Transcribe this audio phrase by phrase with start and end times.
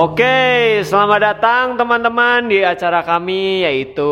[0.00, 4.08] Oke, selamat datang teman-teman di acara kami yaitu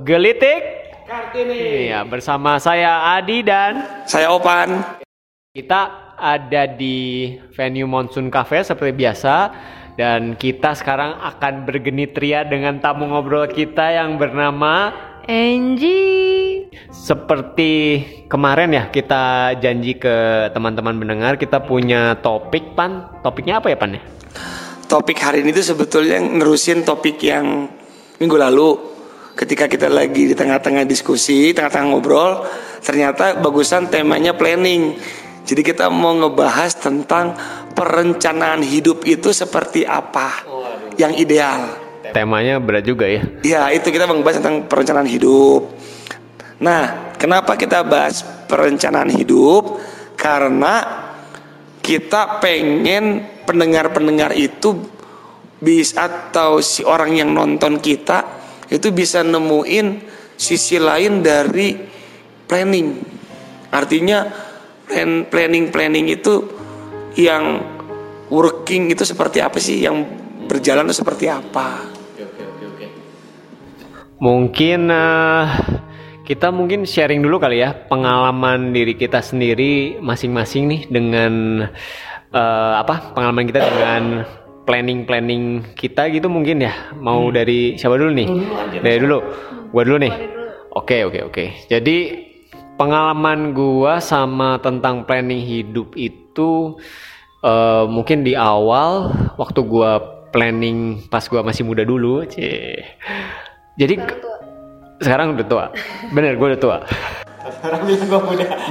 [0.00, 0.64] Gelitik
[1.04, 1.92] Kartini.
[1.92, 4.80] Ya, bersama saya Adi dan Saya Opan.
[5.52, 9.52] kita ada di venue Monsoon Cafe seperti biasa
[10.00, 14.96] dan kita sekarang akan bergenitria dengan tamu ngobrol kita yang bernama
[15.28, 16.72] Angie.
[16.88, 23.76] seperti kemarin ya kita janji ke teman-teman mendengar kita punya topik pan topiknya apa ya
[23.76, 24.02] pan ya
[24.86, 27.66] Topik hari ini tuh sebetulnya nerusin topik yang
[28.22, 28.78] minggu lalu
[29.34, 32.46] ketika kita lagi di tengah-tengah diskusi, tengah-tengah ngobrol,
[32.80, 34.94] ternyata bagusan temanya planning.
[35.42, 37.34] Jadi kita mau ngebahas tentang
[37.74, 40.42] perencanaan hidup itu seperti apa
[40.96, 41.84] yang ideal.
[42.06, 45.68] temanya berat juga ya Ya itu kita membahas tentang perencanaan hidup.
[46.62, 49.76] Nah, kenapa kita bahas perencanaan hidup?
[50.16, 50.80] Karena
[51.84, 54.76] kita pengen pendengar-pendengar itu
[55.56, 58.26] bisa atau si orang yang nonton kita
[58.68, 60.04] itu bisa nemuin
[60.36, 61.72] sisi lain dari
[62.44, 63.00] planning.
[63.72, 64.28] Artinya
[64.84, 66.44] plan planning planning itu
[67.16, 67.62] yang
[68.28, 69.80] working itu seperti apa sih?
[69.80, 70.06] Yang
[70.46, 71.96] berjalan itu seperti apa?
[74.16, 75.44] Mungkin eh,
[76.24, 81.32] kita mungkin sharing dulu kali ya pengalaman diri kita sendiri masing-masing nih dengan
[82.32, 84.02] eh, apa pengalaman kita dengan
[84.66, 86.94] planning-planning kita gitu mungkin ya?
[86.98, 88.28] Mau dari siapa dulu nih?
[88.82, 89.18] Dari dulu.
[89.70, 90.14] Gua dulu nih.
[90.74, 91.44] Oke oke oke.
[91.70, 92.26] Jadi
[92.76, 96.76] pengalaman gua sama tentang planning hidup itu
[97.44, 100.02] eh, mungkin di awal waktu gua
[100.34, 102.82] planning pas gua masih muda dulu cie.
[103.76, 104.00] Jadi
[105.00, 105.64] sekarang udah tua.
[106.12, 106.78] Bener, gue udah tua.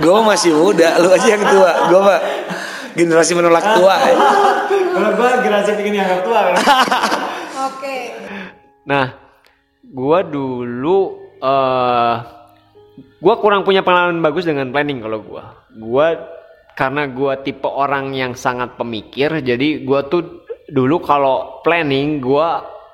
[0.01, 1.71] Gue masih muda, lu aja yang tua.
[1.93, 2.19] Gue mah
[2.95, 3.95] generasi menolak tua.
[3.99, 4.15] ya.
[4.95, 6.39] Kalau gue generasi bikin yang tua.
[6.51, 6.55] kan?
[7.69, 7.95] Oke.
[8.87, 9.05] Nah,
[9.83, 10.97] gue dulu
[11.43, 12.15] eh
[12.95, 15.43] gue kurang punya pengalaman bagus dengan planning kalau gue.
[15.75, 16.07] Gue
[16.75, 22.47] karena gue tipe orang yang sangat pemikir, jadi gue tuh dulu kalau planning gue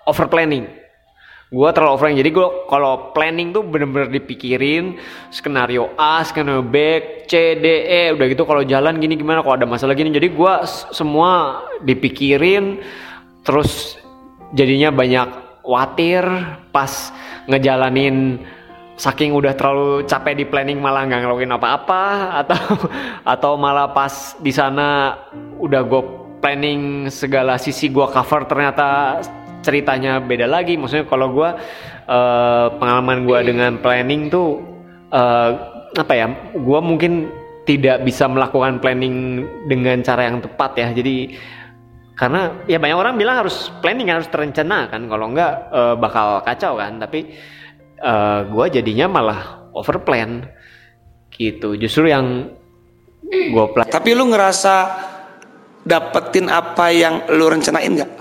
[0.09, 0.80] over planning.
[1.51, 4.95] Gue terlalu over jadi gue kalau planning tuh bener-bener dipikirin
[5.35, 6.75] skenario A, skenario B,
[7.27, 10.53] C, D, E, udah gitu kalau jalan gini gimana, kalau ada masalah gini, jadi gue
[10.95, 12.79] semua dipikirin,
[13.43, 13.99] terus
[14.55, 15.27] jadinya banyak
[15.59, 16.23] khawatir
[16.71, 17.11] pas
[17.51, 18.39] ngejalanin
[18.95, 22.03] saking udah terlalu capek di planning malah nggak ngelakuin apa-apa
[22.47, 22.63] atau
[23.27, 25.19] atau malah pas di sana
[25.59, 26.03] udah gue
[26.39, 29.19] planning segala sisi gue cover ternyata
[29.61, 30.75] ceritanya beda lagi.
[30.75, 31.49] Maksudnya kalau gue
[32.09, 34.59] eh, pengalaman gue dengan planning tuh
[35.13, 35.51] eh,
[35.91, 37.29] apa ya gue mungkin
[37.65, 40.87] tidak bisa melakukan planning dengan cara yang tepat ya.
[40.91, 41.37] Jadi
[42.17, 45.05] karena ya banyak orang bilang harus planning harus terencana kan.
[45.07, 46.97] Kalau enggak eh, bakal kacau kan.
[46.97, 47.19] Tapi
[48.01, 49.41] eh, gua jadinya malah
[49.71, 50.45] over plan
[51.31, 51.79] gitu.
[51.79, 52.51] Justru yang
[53.31, 54.75] gue plan Tapi lu ngerasa
[55.87, 58.11] dapetin apa yang lu rencanain nggak?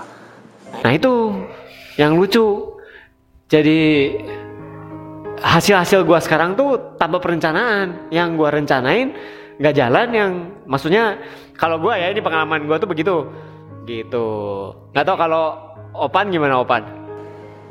[0.79, 1.35] Nah itu
[1.99, 2.79] yang lucu
[3.51, 3.79] jadi
[5.43, 9.11] hasil-hasil gua sekarang tuh tanpa perencanaan yang gua rencanain
[9.59, 10.31] nggak jalan yang
[10.63, 11.19] maksudnya
[11.59, 13.27] kalau gua ya ini pengalaman gua tuh begitu
[13.83, 14.27] gitu
[14.95, 15.45] nggak tahu kalau
[15.91, 17.01] Opan gimana Opan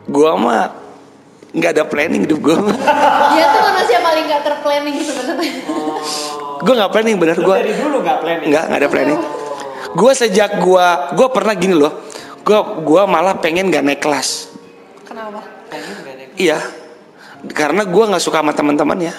[0.08, 0.68] Gua mah
[1.50, 2.56] nggak ada planning hidup gue.
[3.34, 5.52] Dia tuh manusia paling gak terplanning sebenarnya.
[6.60, 7.56] gue nggak planning bener gue.
[7.72, 9.20] dulu nggak planning Nggak nggak ada planning.
[9.96, 11.92] Gue sejak gua gue pernah gini loh.
[12.40, 14.50] Gue gua malah pengen gak naik kelas.
[15.04, 15.44] Kenapa?
[16.36, 16.58] Iya.
[17.52, 19.14] Karena gua nggak suka sama teman-teman ya.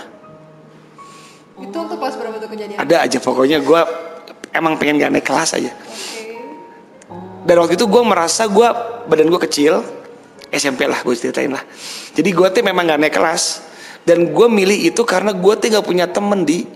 [1.61, 2.77] Itu waktu kelas berapa tuh kejadian?
[2.81, 3.85] Ada aja pokoknya gua
[4.51, 5.71] emang pengen gak naik kelas aja.
[5.71, 6.21] Oke.
[7.41, 8.67] Dan waktu itu gue merasa gue
[9.09, 9.81] badan gue kecil,
[10.53, 11.63] SMP lah gue ceritain lah.
[12.13, 13.43] Jadi gue tuh memang gak naik kelas.
[14.01, 16.67] Dan gue milih itu karena gue tuh gak punya temen di.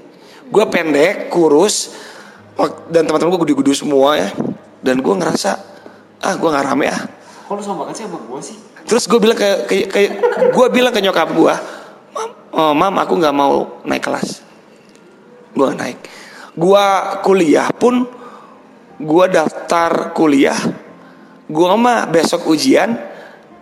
[0.46, 1.94] Gue pendek, kurus,
[2.90, 4.30] dan teman-teman gue gede-gede semua ya.
[4.82, 5.75] Dan gue ngerasa
[6.26, 7.02] ah gue nggak rame ah.
[7.46, 10.16] lu sama banget sih sama gua sih Terus gue bilang ke, ke, ke-
[10.54, 11.56] gue bilang ke nyokap gue,
[12.14, 14.46] mam, oh, mam aku nggak mau naik kelas.
[15.58, 16.06] Gue naik.
[16.54, 16.86] Gue
[17.26, 18.06] kuliah pun,
[19.02, 20.58] gue daftar kuliah.
[21.50, 22.94] Gue mah besok ujian,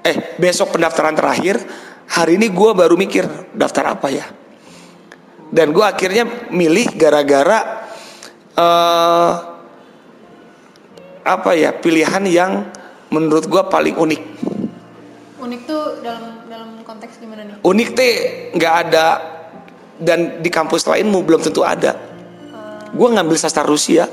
[0.04, 1.64] eh besok pendaftaran terakhir.
[2.04, 4.28] Hari ini gue baru mikir daftar apa ya.
[5.56, 7.88] Dan gue akhirnya milih gara-gara
[8.60, 9.53] eh
[11.24, 12.52] apa ya pilihan yang
[13.10, 14.22] menurut gue paling unik.
[15.40, 17.56] Unik tuh dalam dalam konteks gimana nih?
[17.60, 18.14] unik teh
[18.54, 19.08] nggak ada
[19.98, 21.96] dan di kampus lain mu belum tentu ada
[22.90, 24.06] gue ngambil sastra Rusia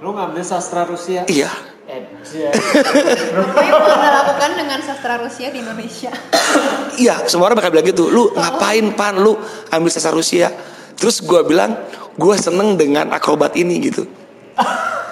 [0.00, 1.26] Lu ngambil sastra Rusia?
[1.26, 1.50] iya
[1.86, 6.14] Eh, Apa yang anda lakukan dengan sastra Rusia di Indonesia?
[7.02, 8.06] Iya, semua orang bakal bilang gitu.
[8.06, 9.34] Lu ngapain pan lu
[9.68, 10.54] ambil sastra Rusia?
[10.94, 11.74] Terus gue bilang,
[12.14, 14.06] gue seneng dengan akrobat ini gitu.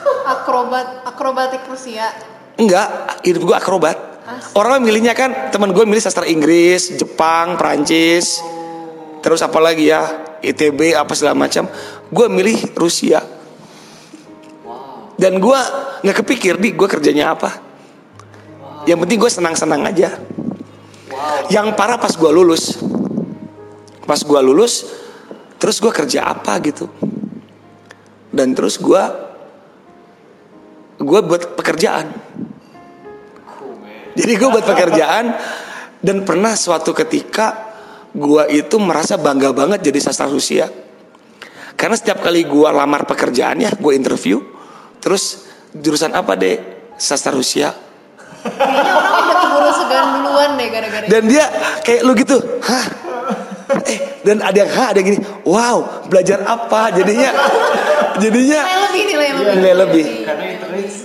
[0.68, 2.12] Akrobat, akrobatik Rusia.
[2.60, 3.96] Enggak, hidup gue akrobat.
[4.28, 4.52] Asli.
[4.52, 8.44] Orang milihnya kan, teman gue milih sastra Inggris, Jepang, Prancis,
[9.24, 10.04] terus apa lagi ya,
[10.44, 11.72] ITB apa segala macam.
[12.12, 13.24] Gue milih Rusia.
[15.16, 15.60] Dan gue
[16.04, 17.64] nggak kepikir di gue kerjanya apa.
[18.84, 20.20] Yang penting gue senang-senang aja.
[21.48, 22.76] Yang parah pas gue lulus,
[24.04, 24.84] pas gue lulus,
[25.56, 26.92] terus gue kerja apa gitu.
[28.28, 29.27] Dan terus gue
[30.98, 32.06] gue buat pekerjaan.
[34.18, 35.24] Jadi gue buat pekerjaan
[36.02, 37.70] dan pernah suatu ketika
[38.10, 40.66] gue itu merasa bangga banget jadi sastra Rusia.
[41.78, 44.42] Karena setiap kali gue lamar pekerjaan ya, gue interview,
[44.98, 46.58] terus jurusan apa deh
[46.98, 47.70] sastra Rusia.
[48.42, 51.44] Kayaknya orang udah keburu segan duluan deh gara-gara Dan dia
[51.86, 52.86] kayak lu gitu, hah?
[53.86, 56.90] Eh, dan ada yang hah, ada yang gini, wow, belajar apa?
[56.90, 57.30] Jadinya,
[58.18, 59.54] jadinya, Nilai lebih nilai lebih.
[59.54, 60.06] Nilai lebih.
[60.26, 60.47] Karena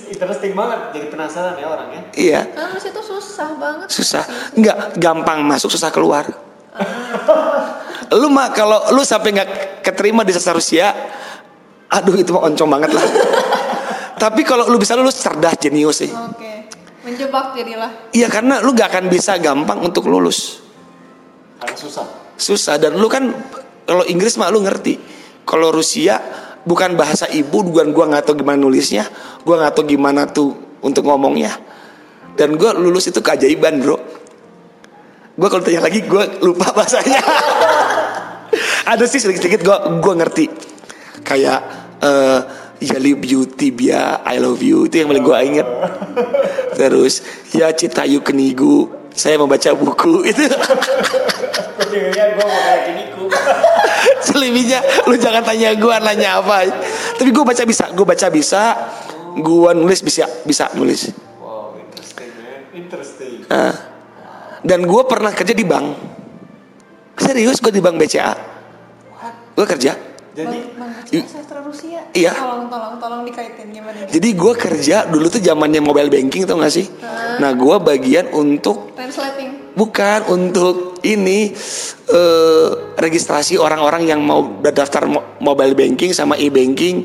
[0.10, 2.02] interesting banget, jadi penasaran ya orangnya.
[2.14, 2.42] iya,
[2.74, 3.88] Rusia tuh susah banget.
[3.90, 4.24] susah.
[4.54, 6.28] Enggak, gampang masuk, susah keluar.
[8.14, 9.50] lu mah kalau lu sampai nggak
[9.86, 10.94] keterima di sastra Rusia,
[11.90, 13.06] aduh itu mah oncom banget lah.
[14.24, 16.12] Tapi kalau lu bisa lulus cerdas jenius sih.
[16.12, 16.72] Oke.
[17.04, 17.92] Menjebak jadilah.
[18.16, 20.64] Iya karena lu gak akan bisa gampang untuk lulus.
[21.60, 22.08] Karena susah.
[22.40, 23.36] Susah dan lu kan
[23.84, 24.96] kalau Inggris mah lu ngerti.
[25.44, 26.24] Kalau Rusia
[26.64, 29.08] bukan bahasa ibu, bukan gua nggak tahu gimana nulisnya,
[29.44, 31.52] gua nggak tahu gimana tuh untuk ngomongnya.
[32.34, 33.98] Dan gua lulus itu keajaiban, Bro.
[35.38, 37.22] Gua kalau tanya lagi gua lupa bahasanya.
[38.92, 40.50] Ada sih sedikit-sedikit gua gua ngerti.
[41.24, 41.60] Kayak
[42.04, 42.40] eh
[42.84, 45.68] Yali Beauty Bia I love you itu yang paling gua inget.
[46.76, 47.24] Terus
[47.56, 50.58] ya Citayu Kenigu saya membaca buku itu gue.
[54.28, 56.68] Selebihnya lu jangan tanya gua nanya apa
[57.18, 58.62] tapi gua baca bisa gua baca bisa
[59.40, 61.10] gua nulis bisa bisa nulis
[61.42, 62.62] Wow, interesting man.
[62.74, 63.34] Interesting.
[63.50, 63.76] Nah,
[64.64, 65.88] dan gua pernah kerja di bank
[67.20, 68.34] serius gua di bank BCA
[69.54, 69.94] gua kerja
[70.34, 72.10] Jadi, Bang, Bang Aceh sastra Rusia.
[72.10, 72.34] Iya.
[72.34, 74.02] Tolong, tolong, tolong dikaitin gimana?
[74.02, 74.18] nih?
[74.18, 76.90] jadi gua kerja dulu tuh zamannya mobile banking tau gak sih
[77.38, 79.63] nah gua bagian untuk Translating.
[79.74, 81.54] Bukan untuk ini
[82.10, 87.04] eh, registrasi orang-orang yang mau daftar mo- mobile banking sama e-banking.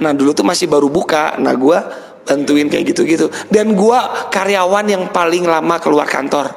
[0.00, 1.36] Nah dulu tuh masih baru buka.
[1.38, 1.86] Nah gua
[2.26, 3.30] bantuin kayak gitu-gitu.
[3.48, 6.52] Dan gua karyawan yang paling lama keluar kantor.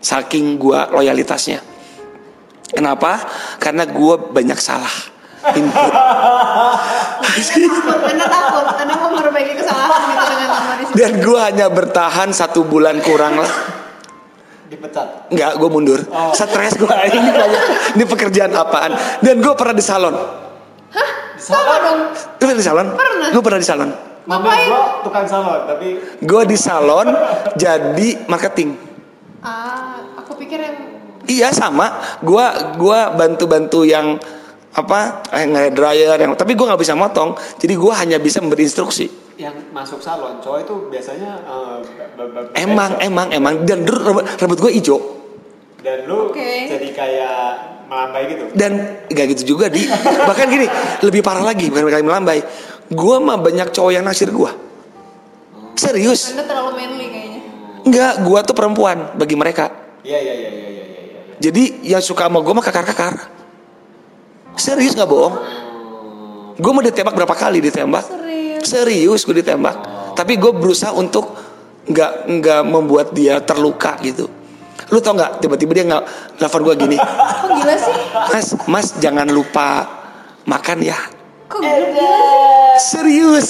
[0.00, 1.60] Saking gua loyalitasnya.
[2.70, 3.20] Kenapa?
[3.58, 4.94] Karena gua banyak salah.
[5.56, 5.92] Input.
[8.20, 10.50] Takut, memperbaiki kesalahan gitu dengan
[10.92, 13.79] Dan gua hanya bertahan satu bulan kurang lah.
[14.70, 15.06] Dipecat.
[15.34, 16.00] Enggak, gue mundur.
[16.32, 16.86] Stres gue
[17.18, 17.62] ini banyak.
[17.98, 18.94] Ini pekerjaan apaan?
[19.18, 20.14] Dan gue pernah di salon.
[21.40, 22.00] Sama dong.
[22.14, 22.86] Lu pernah di salon?
[22.94, 23.28] Pernah.
[23.34, 23.90] Gue pernah di salon.
[24.28, 24.68] Mama Ngapain?
[24.68, 25.88] gue tukang salon, tapi
[26.22, 27.08] Gue di salon
[27.58, 28.76] jadi marketing.
[29.42, 30.76] Ah, aku pikir yang
[31.24, 32.00] Iya sama.
[32.24, 32.44] Gue
[32.80, 34.16] gua bantu-bantu yang
[34.70, 39.10] apa hair dryer yang tapi gue nggak bisa motong jadi gue hanya bisa memberi instruksi
[39.40, 41.40] yang masuk salon cowok itu biasanya
[42.14, 44.98] ba- emang emang emang dan rambut, rambut gue hijau
[45.80, 46.68] dan lu Oke.
[46.68, 47.40] jadi kayak
[47.88, 48.44] melambai gitu.
[48.52, 48.72] dan
[49.08, 49.88] gak gitu juga di
[50.28, 50.68] bahkan gini
[51.00, 52.38] lebih parah lagi bukan kali melambai
[52.92, 54.50] gue mah banyak cowok yang naksir gue
[55.74, 57.40] serius Anda terlalu manly kayaknya.
[57.80, 60.84] Enggak, gue tuh perempuan bagi mereka Iya iya iya iya iya iya.
[60.84, 61.20] iya.
[61.40, 63.14] Jadi yang suka sama gue mah kakar-kakar.
[64.56, 65.34] Serius nggak bohong?
[66.56, 68.04] Gue mau ditembak berapa kali ditembak?
[68.64, 69.24] Serius.
[69.24, 69.76] Gue ditembak.
[70.14, 71.36] Tapi gue berusaha untuk
[71.88, 74.28] nggak nggak membuat dia terluka gitu.
[74.90, 75.40] Lu tau nggak?
[75.42, 76.04] Tiba-tiba dia nggak
[76.36, 76.96] telepon gue gini.
[76.98, 77.94] Kok gila sih?
[78.34, 79.86] Mas, mas jangan lupa
[80.44, 80.98] makan ya.
[81.46, 82.16] Kok gila, gila
[82.76, 82.90] sih?
[82.90, 83.48] Serius.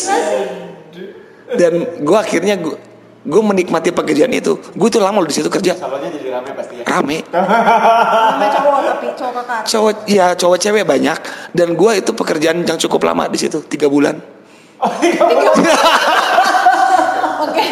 [1.56, 2.76] Dan gue akhirnya gue
[3.20, 4.56] gue menikmati pekerjaan itu.
[4.76, 5.76] Gue tuh lama loh di situ kerja.
[5.76, 6.84] Salonnya jadi rame pasti ya.
[6.88, 7.18] Rame.
[7.28, 9.62] Sama cowok tapi cowok kakak.
[9.68, 11.18] cowok ya cowok cewek banyak
[11.56, 14.20] dan gua itu pekerjaan yang cukup lama di situ tiga bulan
[17.44, 17.64] Oke.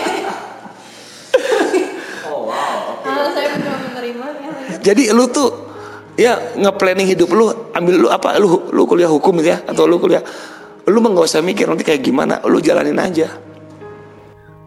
[2.29, 3.05] Oh wow.
[3.05, 4.51] Ah, saya mencoba menerima ya.
[4.85, 5.49] jadi lu tuh
[6.19, 9.97] ya nge-planning hidup lu ambil lu apa lu lu kuliah hukum gitu ya atau lu
[9.97, 10.21] kuliah
[10.89, 13.29] lu mah nggak usah mikir nanti kayak gimana lu jalanin aja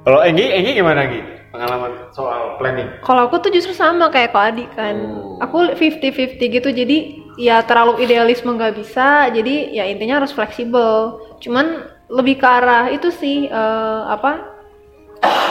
[0.02, 1.22] Kalau Enggi, Enggi gimana Enggi?
[1.54, 2.90] Pengalaman soal planning.
[3.06, 4.98] Kalau aku tuh justru sama kayak Ko Adi kan.
[5.44, 6.98] Aku 50-50 gitu jadi
[7.38, 9.30] ya terlalu idealisme nggak bisa.
[9.30, 11.22] Jadi ya intinya harus fleksibel.
[11.38, 14.52] Cuman lebih ke arah itu sih eh, apa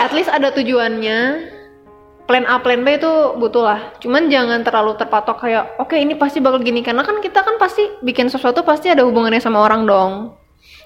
[0.04, 1.48] at least ada tujuannya
[2.28, 6.38] plan A plan B itu butuh lah cuman jangan terlalu terpatok kayak oke ini pasti
[6.38, 10.40] bakal gini karena kan kita kan pasti bikin sesuatu pasti ada hubungannya sama orang dong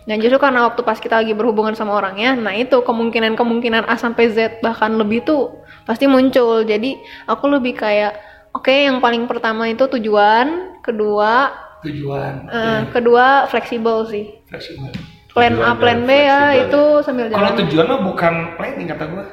[0.05, 4.29] dan justru karena waktu pas kita lagi berhubungan sama orangnya, nah itu kemungkinan-kemungkinan A sampai
[4.37, 6.61] Z bahkan lebih tuh pasti muncul.
[6.61, 8.13] Jadi aku lebih kayak,
[8.53, 12.53] oke yang paling pertama itu tujuan, kedua, Tujuan.
[12.53, 14.45] eh, kedua fleksibel sih.
[14.45, 14.93] Fleksibel.
[15.35, 17.59] Plan A, plan B ya itu sambil Kalau jalan.
[17.67, 19.25] tujuan mah bukan planning kata gua.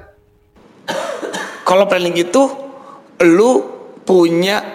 [1.69, 2.41] Kalau planning itu
[3.21, 3.51] lu
[4.01, 4.65] punya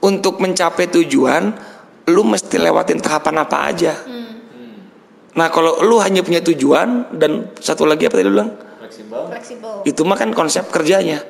[0.00, 1.52] untuk mencapai tujuan,
[2.08, 3.94] lu mesti lewatin tahapan apa aja.
[5.36, 8.56] Nah, kalau lu hanya punya tujuan dan satu lagi apa tadi lu bilang?
[8.80, 9.20] Fleksibel.
[9.28, 9.72] Fleksibel.
[9.84, 11.20] Itu mah kan konsep kerjanya.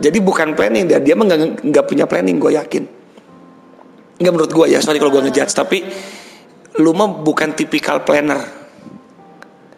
[0.00, 2.88] Jadi bukan planning dan dia mah nggak nggak punya planning, gue yakin.
[4.16, 5.84] Nggak menurut gue ya, sorry kalau gue ngejudge, tapi
[6.80, 8.40] lu mah bukan tipikal planner.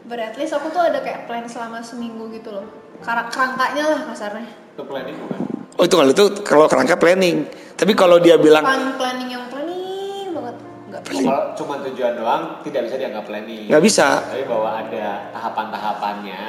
[0.04, 2.66] But at least aku tuh ada kayak plan selama seminggu gitu loh.
[3.02, 4.46] Karak kerangkanya lah kasarnya.
[4.76, 5.38] Itu planning bukan?
[5.74, 7.50] Oh itu kalau itu kalau kerangka planning.
[7.74, 10.56] Tapi kalau dia bilang Plan planning yang planning banget.
[10.86, 11.02] Enggak.
[11.02, 13.66] Kalau cuma tujuan doang tidak bisa dianggap planning.
[13.66, 16.42] nggak bisa, Tapi bahwa ada tahapan-tahapannya,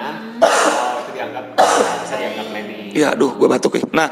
[0.45, 1.45] oh, itu dianggap
[2.05, 2.85] bisa dianggap planning.
[2.93, 3.85] ya aduh gue batuk nih.
[3.89, 4.07] Nah,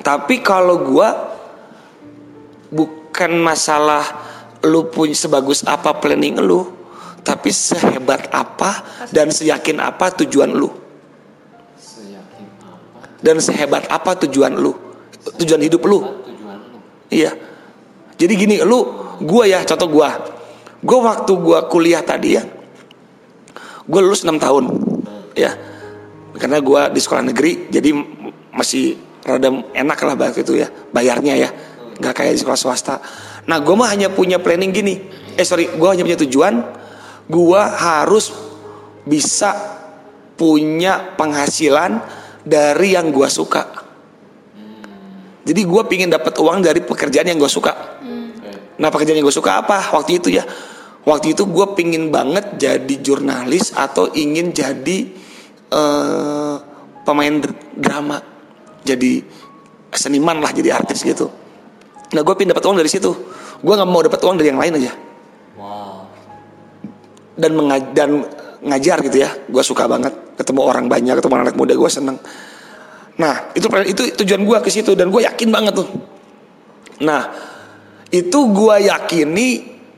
[0.00, 1.08] tapi kalau gue
[2.72, 4.04] bukan masalah
[4.66, 6.66] lu punya sebagus apa planning lu,
[7.22, 10.88] tapi sehebat apa dan seyakin apa tujuan lu
[13.18, 14.74] dan sehebat apa tujuan lu,
[15.38, 16.00] tujuan hidup lu.
[17.10, 17.34] Iya.
[18.18, 18.82] Jadi gini, lu,
[19.22, 20.10] gua ya, contoh gua.
[20.82, 22.42] Gua waktu gua kuliah tadi ya,
[23.90, 24.64] gua lulus 6 tahun,
[25.34, 25.50] ya.
[26.38, 27.90] Karena gua di sekolah negeri, jadi
[28.54, 28.94] masih
[29.26, 31.50] rada enak lah waktu itu ya, bayarnya ya,
[31.98, 33.02] nggak kayak di sekolah swasta.
[33.48, 34.94] Nah, gua mah hanya punya planning gini.
[35.34, 36.60] Eh sorry, gua hanya punya tujuan,
[37.26, 38.30] gua harus
[39.08, 39.56] bisa
[40.36, 41.98] punya penghasilan
[42.44, 43.88] dari yang gua suka.
[45.48, 47.72] Jadi gue pingin dapat uang dari pekerjaan yang gue suka.
[48.76, 50.44] Nah pekerjaan yang gue suka apa waktu itu ya?
[51.08, 54.98] Waktu itu gue pingin banget jadi jurnalis atau ingin jadi
[55.72, 56.56] eh,
[57.00, 58.20] pemain dr- drama,
[58.84, 59.24] jadi
[59.88, 61.32] seniman lah, jadi artis gitu.
[62.14, 63.10] Nah gue pingin dapat uang dari situ.
[63.60, 64.92] Gue nggak mau dapat uang dari yang lain aja.
[65.58, 66.08] Wow.
[67.38, 68.10] Dan menga- dan
[68.64, 69.30] ngajar gitu ya.
[69.46, 72.16] Gue suka banget ketemu orang banyak, ketemu anak muda gue seneng.
[73.18, 75.88] Nah itu itu tujuan gue ke situ dan gue yakin banget tuh.
[77.02, 77.28] Nah
[78.08, 79.48] itu gue yakini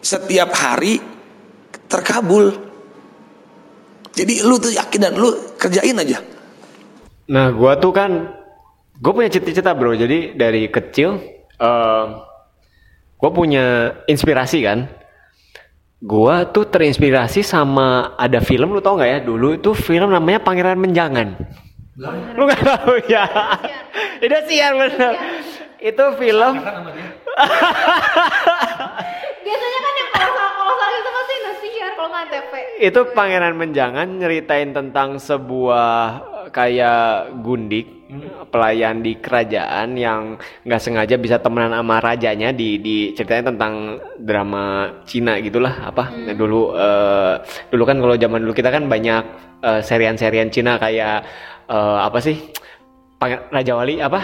[0.00, 0.98] setiap hari
[1.86, 2.70] terkabul.
[4.10, 6.18] Jadi lu tuh yakin dan lu kerjain aja.
[7.30, 8.10] Nah, gua tuh kan
[8.98, 9.94] gue punya cita-cita bro.
[9.94, 12.04] Jadi dari kecil eh
[13.20, 14.88] gue punya inspirasi kan.
[16.00, 19.20] Gua tuh terinspirasi sama ada film lu tau nggak ya?
[19.20, 21.36] Dulu itu film namanya Pangeran Menjangan.
[22.32, 23.28] Lu nggak tahu ya?
[24.24, 25.12] Itu siar bener.
[25.76, 26.54] Itu film.
[29.44, 32.52] Biasanya kan yang kolosal-kolosal itu pasti Indosiar kalau nggak TV.
[32.80, 38.00] itu Pangeran Menjangan nyeritain tentang sebuah kayak gundik
[38.50, 40.34] pelayan di kerajaan yang
[40.66, 46.10] nggak sengaja bisa temenan sama rajanya di di ceritanya tentang drama Cina gitulah apa?
[46.34, 47.34] Dulu eh,
[47.70, 49.22] dulu kan kalau zaman dulu kita kan banyak
[49.62, 51.22] eh, serian-serian Cina kayak
[51.70, 52.36] eh, apa sih?
[53.20, 54.20] Pangeran Raja Wali apa?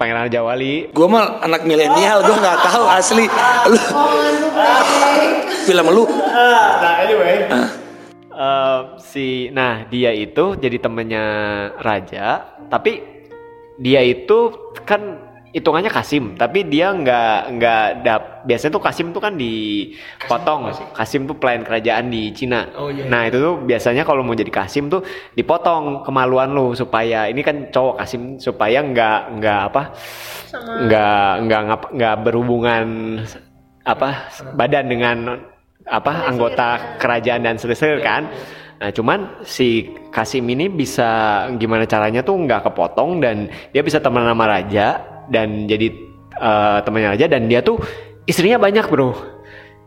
[0.00, 0.88] Pangeran Raja Wali.
[0.96, 3.26] Gue mah anak milenial, gue nggak tahu asli.
[3.68, 3.80] Lu,
[5.68, 6.04] film lu?
[6.08, 7.44] Nah anyway
[8.40, 11.24] Eh, si nah dia itu jadi temennya
[11.76, 13.04] raja tapi
[13.76, 14.48] dia itu
[14.88, 15.20] kan
[15.52, 20.72] hitungannya Kasim tapi dia nggak nggak dap biasanya tuh Kasim tuh kan dipotong.
[20.96, 22.64] Kasim tuh pelayan kerajaan di Cina.
[22.72, 25.04] Oh, iya, nah itu tuh biasanya kalau mau jadi Kasim tuh
[25.36, 29.82] dipotong kemaluan lu supaya ini kan cowok Kasim supaya nggak nggak apa
[30.88, 31.60] nggak nggak
[31.92, 32.86] nggak berhubungan
[33.84, 35.16] apa badan dengan
[35.90, 38.30] apa anggota kerajaan dan selisih kan
[38.78, 41.06] nah cuman si Kasim ini bisa
[41.58, 45.86] gimana caranya tuh nggak kepotong dan dia bisa teman sama raja dan jadi
[46.32, 47.76] eh, temannya raja dan dia tuh
[48.24, 49.12] istrinya banyak bro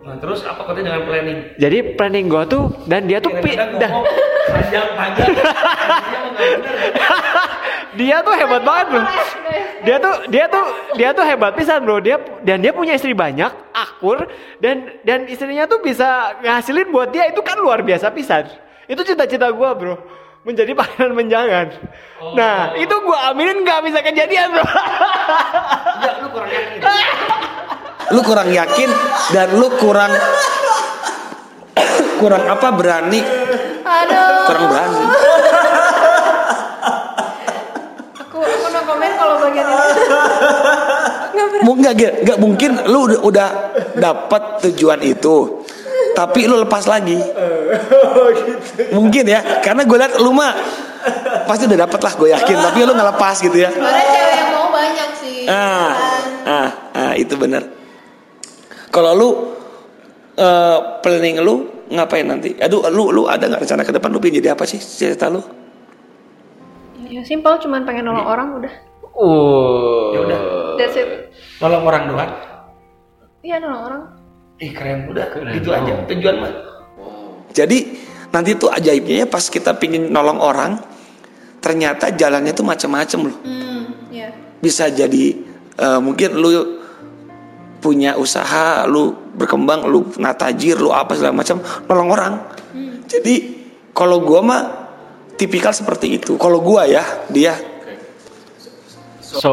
[0.04, 1.38] Nah, terus apa katanya dengan planning?
[1.56, 4.04] jadi planning gua tuh dan dia tuh pi- dan-
[4.52, 5.32] panjang-panjang.
[7.94, 9.04] dia tuh hebat banget bro.
[9.84, 10.66] dia tuh dia tuh
[10.98, 11.98] dia tuh hebat pisan bro.
[12.02, 14.26] Dia dan dia punya istri banyak akur
[14.62, 17.30] dan dan istrinya tuh bisa ngasilin buat dia.
[17.30, 18.50] Itu kan luar biasa pisan.
[18.90, 19.96] Itu cita-cita gua bro.
[20.44, 21.68] Menjadi pangeran menjangan.
[22.36, 24.66] Nah itu gua aminin nggak bisa kejadian bro.
[28.14, 28.90] Lu kurang yakin
[29.32, 30.12] dan lu kurang
[32.22, 33.24] kurang apa berani?
[33.84, 34.48] Aduh.
[34.48, 35.04] kurang berani
[41.64, 43.50] Mau nggak nggak nggak mungkin lu udah, udah
[43.98, 45.66] dapat tujuan itu,
[46.14, 47.18] tapi lu lepas lagi.
[48.94, 50.54] Mungkin ya, karena gue liat lu mah
[51.48, 53.70] pasti udah dapet lah gue yakin, tapi lu nggak lepas gitu ya.
[53.72, 55.38] Sebenarnya cewek yang mau banyak sih.
[55.48, 55.92] Ah,
[56.46, 57.64] ah, ah itu benar.
[58.94, 59.30] Kalau lu
[60.38, 61.56] eh, planning lu
[61.90, 62.58] ngapain nanti?
[62.62, 65.62] Aduh, lu lu ada nggak rencana ke depan lu pengen jadi apa sih cerita lu?
[67.13, 68.74] Ya simpel cuman pengen nolong orang udah.
[69.13, 70.17] Uh.
[70.17, 70.39] Ya udah.
[70.82, 71.29] That's it.
[71.62, 72.32] Nolong orang doang.
[73.46, 74.03] Iya nolong orang.
[74.58, 76.53] Ih keren udah gitu aja tujuan mah.
[77.53, 78.01] Jadi
[78.34, 80.82] nanti tuh ajaibnya ya pas kita pingin nolong orang,
[81.62, 83.38] ternyata jalannya tuh macam-macam loh.
[83.46, 84.34] Hmm, ya.
[84.58, 85.38] Bisa jadi
[85.77, 86.82] eh, mungkin lu
[87.77, 92.34] punya usaha, lu berkembang, lu natajir, lu apa segala macam, nolong orang.
[93.05, 93.62] Jadi
[93.93, 94.83] kalau gua mah
[95.44, 96.40] tipikal seperti itu.
[96.40, 97.60] Kalau gua ya, dia
[99.34, 99.52] So,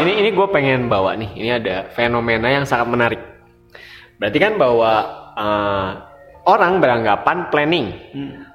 [0.00, 1.30] ini ini gue pengen bawa nih.
[1.36, 3.20] Ini ada fenomena yang sangat menarik.
[4.16, 4.92] Berarti kan bahwa
[5.36, 5.90] eh,
[6.48, 7.86] orang beranggapan planning.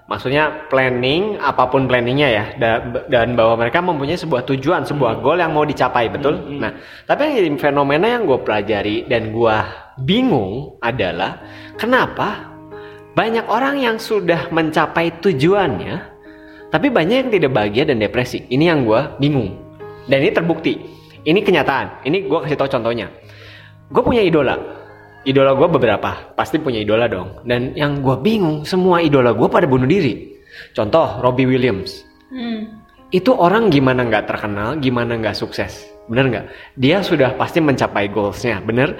[0.09, 5.37] Maksudnya planning apa pun planningnya ya, da- dan bahwa mereka mempunyai sebuah tujuan, sebuah goal
[5.37, 6.33] yang mau dicapai, betul?
[6.57, 6.73] Nah,
[7.05, 9.57] tapi yang jadi fenomena yang gue pelajari dan gue
[10.01, 11.45] bingung adalah
[11.77, 12.49] kenapa
[13.13, 16.18] banyak orang yang sudah mencapai tujuannya,
[16.69, 18.45] tapi banyak yang tidak bahagia dan depresi.
[18.45, 19.57] Ini yang gue bingung.
[20.05, 20.73] Dan ini terbukti.
[21.25, 22.05] Ini kenyataan.
[22.05, 23.09] Ini gue kasih tau contohnya.
[23.89, 24.53] Gue punya idola.
[25.25, 26.33] Idola gue beberapa.
[26.37, 27.41] Pasti punya idola dong.
[27.41, 30.37] Dan yang gue bingung, semua idola gue pada bunuh diri.
[30.77, 32.05] Contoh, Robbie Williams.
[32.29, 32.85] Hmm.
[33.09, 35.89] Itu orang gimana nggak terkenal, gimana nggak sukses.
[36.05, 36.45] Bener nggak?
[36.77, 38.61] Dia sudah pasti mencapai goalsnya.
[38.61, 38.93] Bener?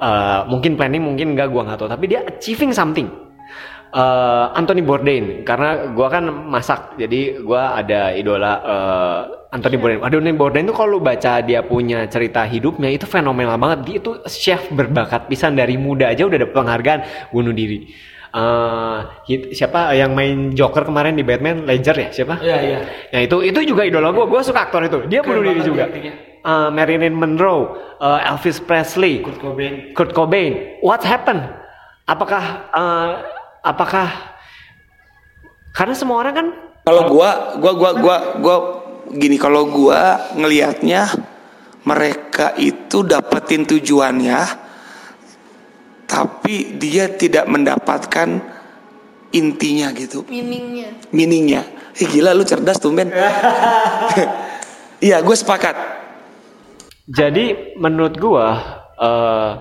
[0.00, 1.88] Eh, mungkin planning, mungkin nggak, gue nggak tahu.
[1.92, 3.12] Tapi dia achieving something.
[3.90, 9.98] Eh, Anthony Bourdain karena gua kan masak jadi gua ada idola eh, Anthony Bourdain.
[9.98, 13.78] Anthony Bourdain itu kalau lu baca dia punya cerita hidupnya itu fenomenal banget.
[13.82, 17.00] Dia itu chef berbakat pisan dari muda aja udah dapet penghargaan
[17.34, 17.90] bunuh diri.
[18.30, 22.38] Eh, hit- siapa yang main Joker kemarin di Batman Ledger ya siapa?
[22.38, 22.78] Iya iya.
[23.10, 25.02] Nah itu itu juga idola gue, gue suka aktor itu.
[25.10, 25.90] Dia bunuh diri juga.
[25.90, 26.14] dia.
[26.38, 29.74] Eh, Marilyn Monroe, eh, Elvis Presley, Kurt Cobain.
[29.98, 30.78] Kurt Cobain.
[30.78, 31.42] What happened?
[32.06, 33.10] Apakah eh,
[33.60, 34.36] apakah
[35.76, 36.46] karena semua orang kan
[36.84, 38.56] kalau gua gua gua gua gua
[39.14, 41.06] gini kalau gua ngelihatnya
[41.84, 44.40] mereka itu dapetin tujuannya
[46.10, 48.42] tapi dia tidak mendapatkan
[49.30, 50.26] intinya gitu.
[50.26, 50.90] Meaningnya.
[51.14, 51.62] meaningnya.
[51.94, 53.10] Eh gila lu cerdas tuh Ben.
[55.00, 55.72] Iya gue sepakat.
[57.08, 58.46] Jadi menurut gua
[59.00, 59.52] eh,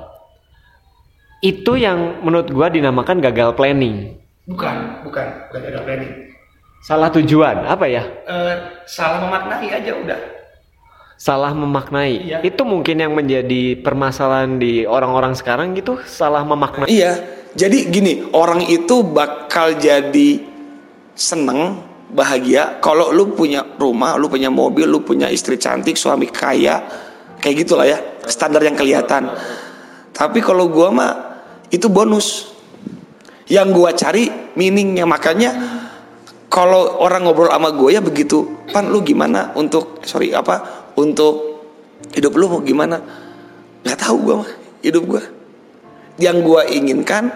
[1.39, 4.19] itu yang menurut gua dinamakan gagal planning.
[4.49, 6.13] Bukan, bukan, bukan gagal planning.
[6.79, 8.07] Salah tujuan, apa ya?
[8.27, 8.55] Eh,
[8.87, 10.19] salah memaknai aja udah.
[11.19, 12.31] Salah memaknai.
[12.31, 12.37] Iya.
[12.39, 16.87] Itu mungkin yang menjadi permasalahan di orang-orang sekarang gitu, salah memaknai.
[16.87, 17.19] Iya,
[17.51, 20.39] jadi gini, orang itu bakal jadi
[21.19, 21.83] seneng,
[22.15, 26.81] bahagia kalau lu punya rumah, lu punya mobil, lu punya istri cantik, suami kaya,
[27.43, 29.29] kayak gitulah ya, standar yang kelihatan.
[30.15, 31.11] Tapi kalau gua mah
[31.69, 32.53] itu bonus.
[33.49, 35.51] Yang gua cari meaningnya makanya
[36.53, 41.65] kalau orang ngobrol sama gue ya begitu, pan lu gimana untuk sorry apa untuk
[42.13, 43.01] hidup lu mau gimana?
[43.81, 44.51] Nggak tahu gua mah
[44.85, 45.23] hidup gua
[46.19, 47.31] yang gua inginkan,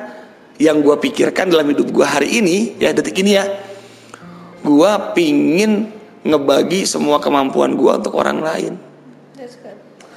[0.60, 3.48] yang gua pikirkan dalam hidup gua hari ini, ya detik ini ya,
[4.62, 5.90] gua pingin
[6.22, 8.74] ngebagi semua kemampuan gua untuk orang lain.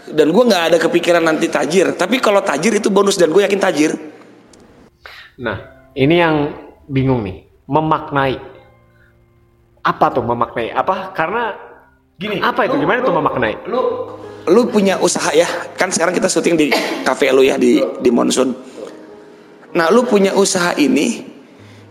[0.07, 3.59] Dan gua nggak ada kepikiran nanti tajir, tapi kalau tajir itu bonus dan gue yakin
[3.59, 3.91] tajir.
[5.43, 6.55] Nah, ini yang
[6.87, 8.39] bingung nih, memaknai.
[9.83, 10.71] Apa tuh memaknai?
[10.71, 11.11] Apa?
[11.11, 11.55] Karena
[12.17, 12.41] Gini.
[12.41, 12.81] Apa itu?
[12.81, 13.55] Gimana tuh memaknai?
[13.69, 13.81] Lu
[14.47, 16.71] Lu punya usaha ya, kan sekarang kita syuting di
[17.03, 18.55] cafe lu ya di di Monsoon.
[19.75, 21.19] Nah, lu punya usaha ini,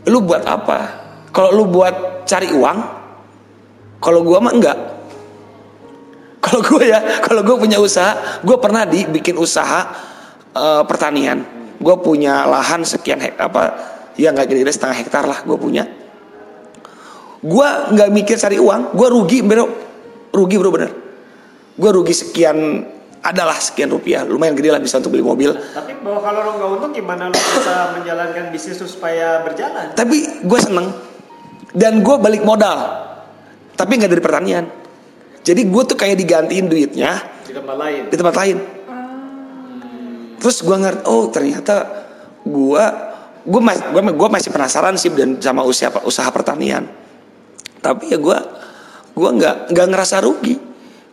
[0.07, 0.87] lu buat apa?
[1.35, 2.77] Kalau lu buat cari uang,
[3.99, 4.79] kalau gua mah enggak.
[6.45, 9.89] Kalau gue ya, kalau gue punya usaha, gue pernah dibikin usaha
[10.53, 11.41] eh, pertanian.
[11.81, 13.61] Gue punya lahan sekian hek apa,
[14.15, 15.83] ya nggak gede setengah hektar lah gue punya.
[17.41, 19.65] Gue nggak mikir cari uang, gue rugi bro,
[20.31, 20.91] rugi bro bener.
[21.75, 22.87] Gue rugi sekian,
[23.25, 25.49] adalah sekian rupiah, lumayan gede lah bisa untuk beli mobil.
[25.51, 29.97] Tapi bahwa kalau lo nggak untung gimana lo bisa menjalankan bisnis supaya berjalan?
[29.97, 30.93] Tapi gue seneng
[31.73, 32.85] dan gue balik modal,
[33.73, 34.84] tapi nggak dari pertanian.
[35.45, 38.01] Jadi gue tuh kayak digantiin duitnya Di tempat lain.
[38.09, 38.57] di tempat lain.
[40.41, 41.85] Terus gue ngerti, oh ternyata
[42.41, 42.85] gue
[43.45, 46.89] gue masih gue, gue masih penasaran sih dan sama usaha usaha pertanian.
[47.77, 48.37] Tapi ya gue
[49.13, 50.57] gue nggak nggak ngerasa rugi.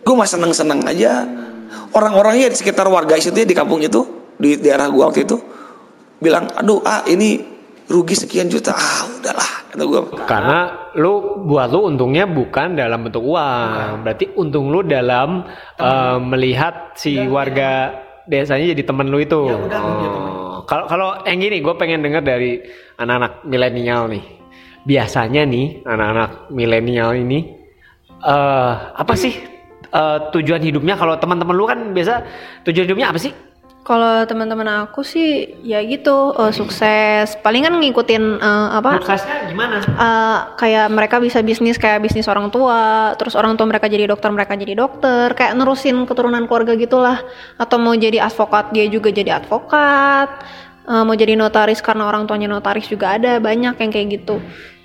[0.01, 1.29] Gue masih seneng seneng aja.
[1.93, 4.01] Orang-orangnya di sekitar warga itu ya, di kampung itu
[4.41, 5.37] di daerah gua waktu itu
[6.19, 7.52] bilang, aduh ah ini
[7.91, 10.01] rugi sekian juta, ah udahlah kata gua.
[10.29, 10.59] Karena
[10.99, 15.43] lu buat lu untungnya bukan dalam bentuk uang, berarti untung lu dalam
[15.81, 19.39] eh, melihat si warga desanya jadi temen lu itu.
[19.39, 20.63] Oh.
[20.67, 22.63] Kalau kalau yang gini, gue pengen dengar dari
[22.97, 24.25] anak-anak milenial nih.
[24.87, 27.59] Biasanya nih anak-anak milenial ini
[28.23, 29.35] eh apa sih
[29.91, 30.95] eh, tujuan hidupnya?
[30.95, 32.23] Kalau teman-teman lu kan biasa
[32.67, 33.35] tujuan hidupnya apa sih?
[33.83, 37.35] Kalau teman-teman aku sih ya gitu eh, sukses.
[37.43, 39.03] Palingan ngikutin eh, apa?
[39.03, 39.83] Suksesnya gimana?
[39.83, 44.31] eh, kayak mereka bisa bisnis kayak bisnis orang tua, terus orang tua mereka jadi dokter,
[44.31, 47.27] mereka jadi dokter, kayak nerusin keturunan keluarga gitulah.
[47.59, 50.31] Atau mau jadi advokat, dia juga jadi advokat.
[50.83, 54.39] Eh, mau jadi notaris karena orang tuanya notaris juga ada, banyak yang kayak gitu.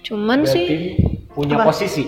[0.05, 1.69] Cuman sih Berarti punya Apa?
[1.69, 2.05] posisi.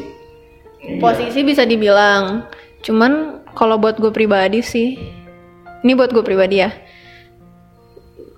[0.98, 2.50] posisi bisa dibilang.
[2.82, 4.96] Cuman kalau buat gue pribadi sih,
[5.84, 6.72] ini buat gue pribadi ya.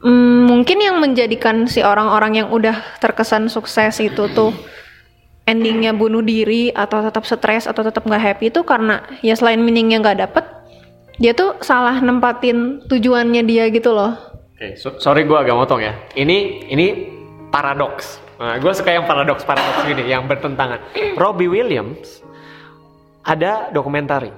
[0.01, 4.49] Hmm, mungkin yang menjadikan si orang-orang yang udah terkesan sukses itu tuh
[5.45, 10.01] endingnya bunuh diri atau tetap stres atau tetap nggak happy itu karena ya selain meaningnya
[10.01, 10.45] nggak dapet,
[11.21, 14.17] dia tuh salah nempatin tujuannya dia gitu loh.
[14.57, 15.93] Oke, so- sorry gue agak motong ya.
[16.17, 16.87] Ini ini
[17.53, 18.17] paradoks.
[18.41, 20.81] Nah, gue suka yang paradoks paradoks gini, yang bertentangan.
[21.13, 22.25] Robbie Williams
[23.21, 24.33] ada dokumentari.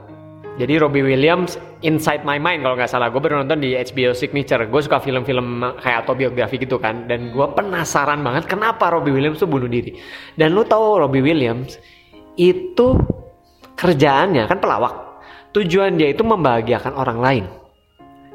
[0.54, 4.70] Jadi Robbie Williams Inside My Mind kalau nggak salah, gue baru nonton di HBO Signature.
[4.70, 9.50] Gue suka film-film kayak autobiografi gitu kan, dan gue penasaran banget kenapa Robbie Williams tuh
[9.50, 9.98] bunuh diri.
[10.38, 11.82] Dan lu tahu Robbie Williams
[12.38, 12.94] itu
[13.74, 14.94] kerjaannya kan pelawak.
[15.58, 17.46] Tujuan dia itu membahagiakan orang lain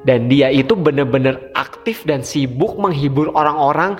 [0.06, 3.98] dan dia itu bener-bener aktif dan sibuk menghibur orang-orang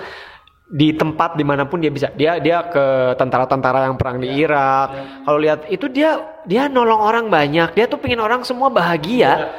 [0.69, 2.13] di tempat di mana pun dia bisa.
[2.13, 4.87] Dia dia ke tentara-tentara yang perang di Irak.
[5.25, 7.73] Kalau lihat itu dia dia nolong orang banyak.
[7.73, 9.49] Dia tuh pengen orang semua bahagia.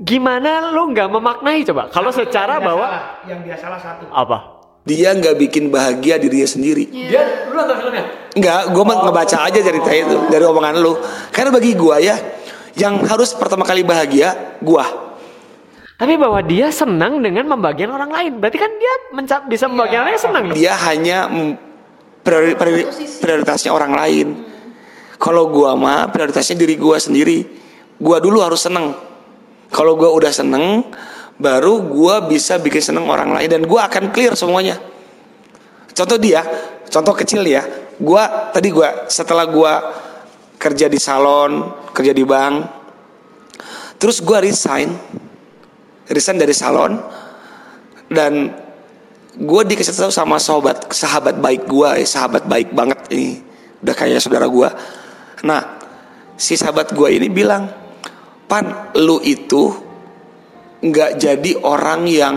[0.00, 1.90] Gimana lo nggak memaknai coba?
[1.90, 4.06] Kalau secara bahwa yang dia salah satu.
[4.08, 4.62] apa?
[4.86, 6.88] Dia nggak bikin bahagia dirinya sendiri.
[6.88, 8.04] dia lu nonton filmnya?
[8.32, 10.96] Enggak, gue mah ngebaca aja cerita itu dari omongan lu.
[11.34, 12.16] Karena bagi gua ya,
[12.78, 15.09] yang harus pertama kali bahagia gua.
[16.00, 20.16] Tapi bahwa dia senang dengan membagian orang lain berarti kan dia menca- bisa membagian orang
[20.16, 20.56] lain senang dong.
[20.56, 21.28] Dia hanya
[22.24, 22.88] priori- priori-
[23.20, 24.26] prioritasnya orang lain.
[25.20, 27.44] Kalau gua mah prioritasnya diri gua sendiri.
[28.00, 28.96] Gua dulu harus seneng.
[29.68, 30.88] Kalau gua udah seneng,
[31.36, 34.80] baru gua bisa bikin seneng orang lain dan gua akan clear semuanya.
[35.92, 36.40] Contoh dia,
[36.88, 37.60] contoh kecil ya.
[38.00, 39.72] Gua tadi gua setelah gua
[40.56, 42.64] kerja di salon, kerja di bank,
[44.00, 44.96] terus gua resign,
[46.10, 46.98] resign dari salon
[48.10, 48.50] dan
[49.38, 53.40] gue dikasih tahu sama sahabat sahabat baik gue eh, sahabat baik banget ini
[53.80, 54.68] udah kayak saudara gue
[55.46, 55.78] nah
[56.34, 57.70] si sahabat gue ini bilang
[58.50, 59.90] pan lu itu
[60.80, 62.36] nggak jadi orang yang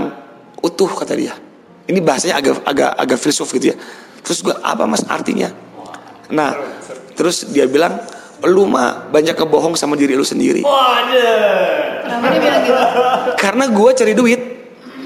[0.64, 1.36] utuh kata dia.
[1.84, 3.78] Ini bahasanya agak agak agak filsuf gitu ya.
[4.24, 5.52] Terus gue apa mas artinya?
[6.32, 6.56] Nah
[7.16, 8.00] terus dia bilang
[8.44, 10.64] lu mah banyak kebohong sama diri lu sendiri.
[10.64, 12.82] Kenapa dia bilang gitu?
[13.40, 14.42] karena gue cari duit.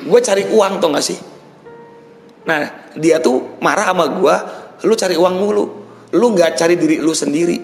[0.08, 1.20] Gue cari uang tuh gak sih?
[2.48, 4.36] Nah dia tuh marah sama gue
[4.88, 5.66] lu cari uang mulu.
[6.16, 7.60] Lu nggak cari diri lu sendiri.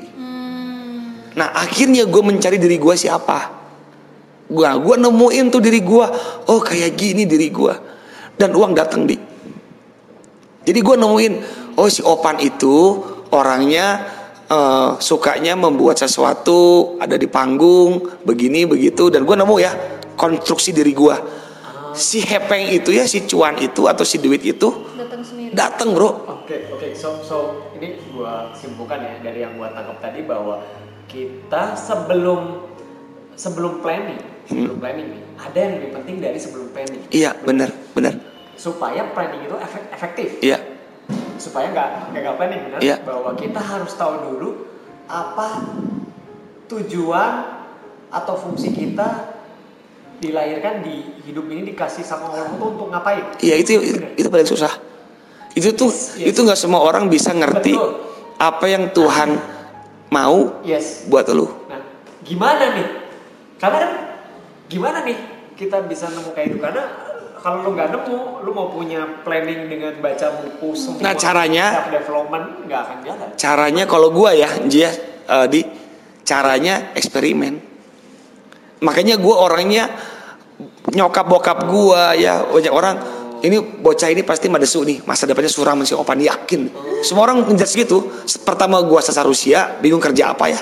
[1.34, 3.64] Nah akhirnya gue mencari diri gue siapa?
[4.52, 6.06] Gue gue nemuin tuh diri gue
[6.52, 7.74] oh kayak gini diri gue
[8.36, 9.16] dan uang datang di.
[10.68, 11.34] Jadi gue nemuin
[11.80, 13.00] oh si Opan itu
[13.32, 14.04] orangnya
[14.54, 16.60] eh, sukanya membuat sesuatu
[16.98, 19.72] ada di panggung begini begitu dan gue nemu ya
[20.13, 21.16] konstruksi diri gue
[21.92, 25.52] si hepeng itu ya si cuan itu atau si duit itu Datang sendiri.
[25.52, 26.12] datang bro
[26.44, 26.92] Oke, oke.
[26.92, 27.38] So, so
[27.74, 30.60] ini gua simpulkan ya dari yang gua tangkap tadi bahwa
[31.06, 32.68] kita sebelum
[33.34, 37.00] sebelum planning, sebelum planning nih, ada yang lebih penting dari sebelum planning.
[37.10, 38.20] iya benar benar
[38.54, 40.28] Supaya planning itu efek- efektif.
[40.42, 40.60] iya
[41.44, 42.80] Supaya nggak gagal planning benar.
[42.80, 42.96] Iya.
[43.04, 44.50] Bahwa kita harus tahu dulu
[45.04, 45.60] apa
[46.72, 47.32] tujuan
[48.08, 49.36] atau fungsi kita
[50.18, 53.36] dilahirkan di hidup ini dikasih sama Allah itu untuk ngapain?
[53.44, 53.76] iya itu
[54.16, 54.72] itu paling susah
[55.52, 57.92] itu tuh itu nggak semua orang bisa ngerti Betul.
[58.40, 59.36] apa yang Tuhan
[60.08, 61.04] mau Yes.
[61.12, 61.84] buat lu Nah,
[62.24, 62.88] gimana nih?
[63.60, 63.92] Karena kan
[64.72, 65.18] gimana nih
[65.60, 66.58] kita bisa nemu kayak itu?
[66.64, 66.84] Karena
[67.44, 71.04] kalau lu nggak nemu, lu mau punya planning dengan baca buku semua.
[71.04, 73.28] Nah, caranya- development nggak akan jalan.
[73.36, 74.90] caranya kalau gua ya Jia
[75.28, 75.62] eh, di
[76.24, 77.60] caranya eksperimen
[78.80, 79.92] makanya gua orangnya
[80.96, 82.96] nyokap bokap gua ya banyak orang
[83.44, 86.72] ini bocah ini pasti madesu nih masa depannya suram si opan yakin
[87.04, 88.08] semua orang menjudge gitu
[88.48, 90.60] pertama gua sasar usia bingung kerja apa ya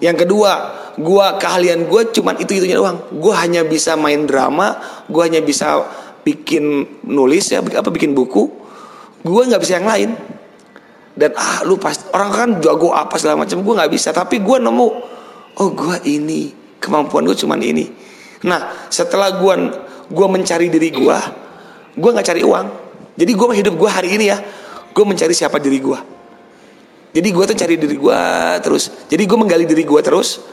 [0.00, 0.52] yang kedua
[1.00, 3.00] gua keahlian gua cuman itu itunya doang.
[3.16, 4.76] Gua hanya bisa main drama
[5.08, 5.84] gua hanya bisa
[6.22, 8.48] bikin nulis ya apa bikin buku.
[9.24, 10.10] Gua nggak bisa yang lain.
[11.16, 14.14] Dan ah lu pas orang kan jago apa segala macam gua nggak bisa.
[14.14, 14.88] Tapi gua nemu
[15.58, 17.88] oh gua ini kemampuan gua cuman ini.
[18.46, 19.58] Nah setelah gua
[20.08, 21.18] gua mencari diri gua
[21.96, 22.66] gua nggak cari uang.
[23.18, 24.38] Jadi gua hidup gua hari ini ya
[24.94, 26.20] gua mencari siapa diri gua.
[27.10, 28.20] Jadi gue tuh cari diri gue
[28.62, 28.86] terus.
[29.10, 30.46] Jadi gue menggali diri gue terus.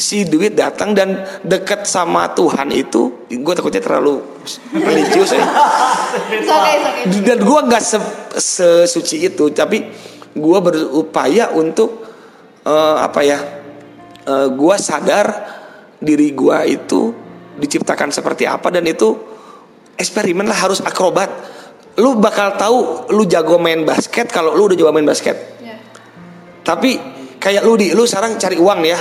[0.00, 4.24] Si duit datang dan deket sama Tuhan itu, gue takutnya terlalu
[4.72, 5.44] religius ya.
[7.20, 9.84] Dan gue nggak se- sesuci itu, tapi
[10.32, 12.08] gue berupaya untuk
[12.64, 13.40] eh, apa ya?
[14.30, 15.26] gue sadar
[15.98, 17.10] diri gue itu
[17.58, 19.10] diciptakan seperti apa dan itu
[20.00, 21.28] eksperimen lah harus akrobat.
[22.00, 25.36] Lu bakal tahu lu jago main basket kalau lu udah jago main basket.
[25.60, 25.76] Ya.
[26.64, 26.96] Tapi
[27.36, 29.00] kayak lu di lu sekarang cari uang nih ya.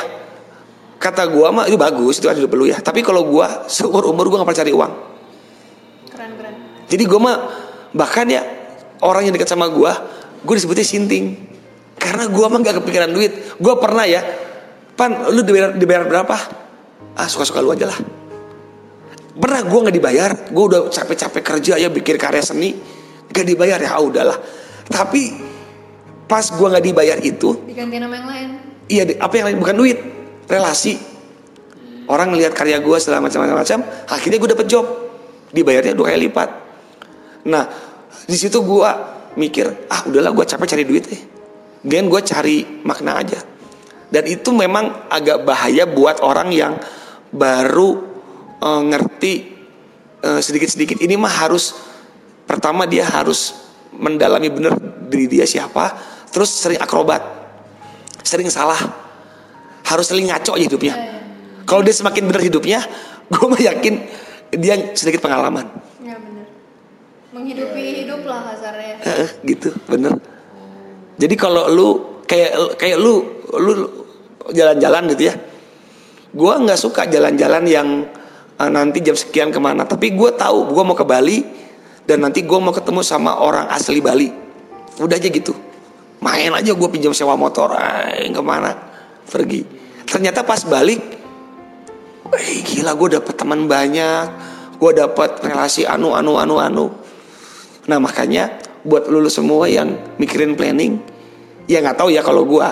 [1.00, 2.84] Kata gua mah itu bagus itu kan hidup lu ya.
[2.84, 4.94] Tapi kalau gua seumur umur gua gak pernah cari uang.
[6.12, 6.56] Keren keren.
[6.92, 7.36] Jadi gua mah
[7.96, 8.44] bahkan ya
[9.00, 9.96] orang yang dekat sama gua,
[10.44, 11.40] gua disebutnya sinting.
[11.96, 13.32] Karena gua mah gak kepikiran duit.
[13.64, 14.20] Gua pernah ya,
[15.00, 16.36] pan lu dibayar, dibayar berapa?
[17.16, 18.00] Ah suka-suka lu aja lah.
[19.40, 22.76] Pernah gua nggak dibayar, gua udah capek-capek kerja ya bikin karya seni,
[23.32, 24.36] gak dibayar ya ah, udahlah.
[24.92, 25.32] Tapi
[26.28, 28.50] pas gua nggak dibayar itu, Diganti nama yang lain.
[28.90, 29.98] Iya, apa yang lain bukan duit,
[30.50, 30.98] relasi.
[32.10, 34.86] Orang ngelihat karya gue segala macam-macam, akhirnya gue dapet job,
[35.54, 36.50] dibayarnya dua kali lipat.
[37.46, 37.70] Nah,
[38.26, 38.90] di situ gue
[39.38, 41.22] mikir, ah udahlah gue capek cari duit deh.
[41.86, 43.40] Dan gue cari makna aja.
[44.10, 46.74] Dan itu memang agak bahaya buat orang yang
[47.30, 47.90] baru
[48.58, 49.34] eh, ngerti
[50.26, 50.98] eh, sedikit-sedikit.
[50.98, 51.78] Ini mah harus
[52.50, 53.54] pertama dia harus
[53.94, 54.74] mendalami bener
[55.06, 55.94] diri dia siapa,
[56.34, 57.22] terus sering akrobat
[58.30, 58.78] sering salah
[59.90, 60.94] harus sering ngaco aja hidupnya.
[61.66, 62.80] Kalau dia semakin benar hidupnya
[63.34, 63.94] gue mah yakin
[64.54, 65.66] dia sedikit pengalaman.
[66.06, 66.46] Ya benar.
[67.34, 68.96] Menghidupi hidup lah kasarnya.
[69.02, 70.22] Heeh, gitu bener
[71.20, 71.88] jadi kalau lu
[72.24, 73.74] kayak kayak lu lu
[74.56, 75.36] jalan-jalan gitu ya.
[76.32, 78.08] Gue nggak suka jalan-jalan yang
[78.56, 79.84] eh, nanti jam sekian ke mana.
[79.84, 81.44] Tapi gue tahu gue mau ke Bali
[82.08, 84.32] dan nanti gue mau ketemu sama orang asli Bali.
[85.04, 85.52] Udah aja gitu.
[86.24, 88.72] Main aja gue pinjam sewa motor aing ke mana?
[89.28, 89.79] Pergi
[90.10, 91.02] ternyata pas balik
[92.30, 94.26] Wih gila gue dapet teman banyak.
[94.78, 96.86] Gue dapet relasi anu anu anu anu.
[97.90, 98.54] Nah makanya
[98.86, 101.02] buat lulu semua yang mikirin planning
[101.66, 102.70] Ya nggak tahu ya kalau gue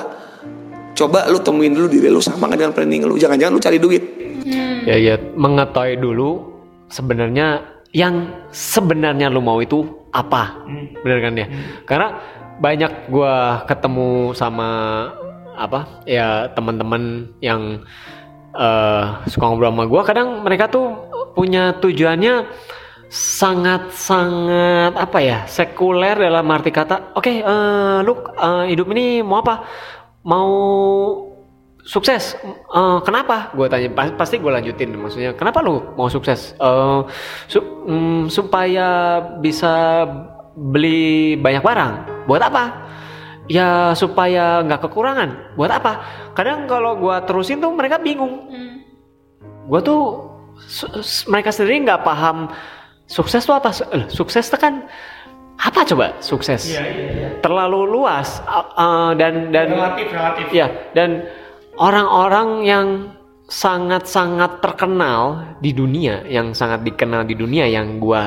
[0.97, 3.21] Coba lu temuin dulu diri lu sama dengan planning lu.
[3.21, 4.02] Jangan-jangan lu cari duit.
[4.89, 6.58] Ya ya mengetahui dulu
[6.89, 7.62] sebenarnya
[7.93, 10.65] yang sebenarnya lu mau itu apa,
[11.06, 11.47] bener kan ya?
[11.86, 12.08] Karena
[12.58, 14.69] banyak gua ketemu sama
[15.58, 17.82] apa ya teman-teman yang
[18.54, 20.93] eh, suka ngobrol sama gua kadang mereka tuh
[21.34, 22.46] punya tujuannya
[23.08, 29.41] sangat sangat apa ya sekuler dalam arti kata oke eh, lu eh, hidup ini mau
[29.41, 29.63] apa?
[30.28, 30.52] Mau
[31.88, 32.36] sukses?
[32.43, 33.56] Eh, kenapa?
[33.56, 36.52] Gue tanya pas- pasti gue lanjutin maksudnya kenapa lu mau sukses?
[36.60, 37.00] Eh,
[37.48, 40.04] su- mm, supaya bisa
[40.58, 41.93] beli banyak barang.
[42.28, 42.63] Buat apa
[43.47, 45.55] ya supaya nggak kekurangan.
[45.60, 45.91] Buat apa?
[46.36, 48.47] Kadang kalau gue terusin tuh mereka bingung.
[49.67, 50.31] Gue tuh
[50.67, 50.91] su-
[51.27, 52.51] mereka sendiri nggak paham
[53.07, 53.71] sukses tuh apa?
[53.71, 54.88] Su- eh, sukses tuh kan
[55.57, 56.69] apa coba sukses?
[57.41, 60.45] Terlalu luas uh, uh, dan dan Relatif, relatif.
[60.53, 61.25] ya dan
[61.81, 62.88] orang-orang yang
[63.47, 68.21] sangat-sangat terkenal di dunia yang sangat dikenal di dunia yang gua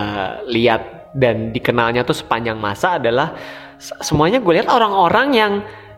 [0.49, 3.37] lihat dan dikenalnya tuh sepanjang masa adalah
[3.81, 5.53] semuanya gue lihat orang-orang yang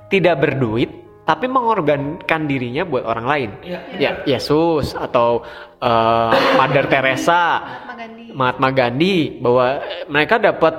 [0.07, 3.51] tidak berduit tapi mengorbankan dirinya buat orang lain.
[3.99, 5.47] Ya Yesus atau
[5.79, 8.25] uh, Mother Teresa Mahatma Gandhi.
[8.35, 9.67] Mahatma Gandhi bahwa
[10.11, 10.75] mereka dapat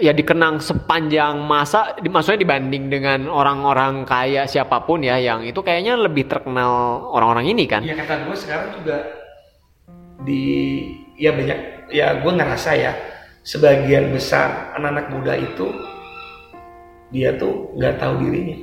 [0.00, 5.60] ya dikenang sepanjang masa di- maksudnya dibanding dengan orang-orang kaya siapa pun ya yang itu
[5.60, 7.84] kayaknya lebih terkenal orang-orang ini kan?
[7.84, 8.96] Ya kata gue sekarang juga
[10.24, 10.44] di
[11.20, 12.92] ya banyak ya gue ngerasa ya
[13.44, 15.68] sebagian besar anak-anak muda itu
[17.12, 18.58] dia tuh nggak tahu dirinya.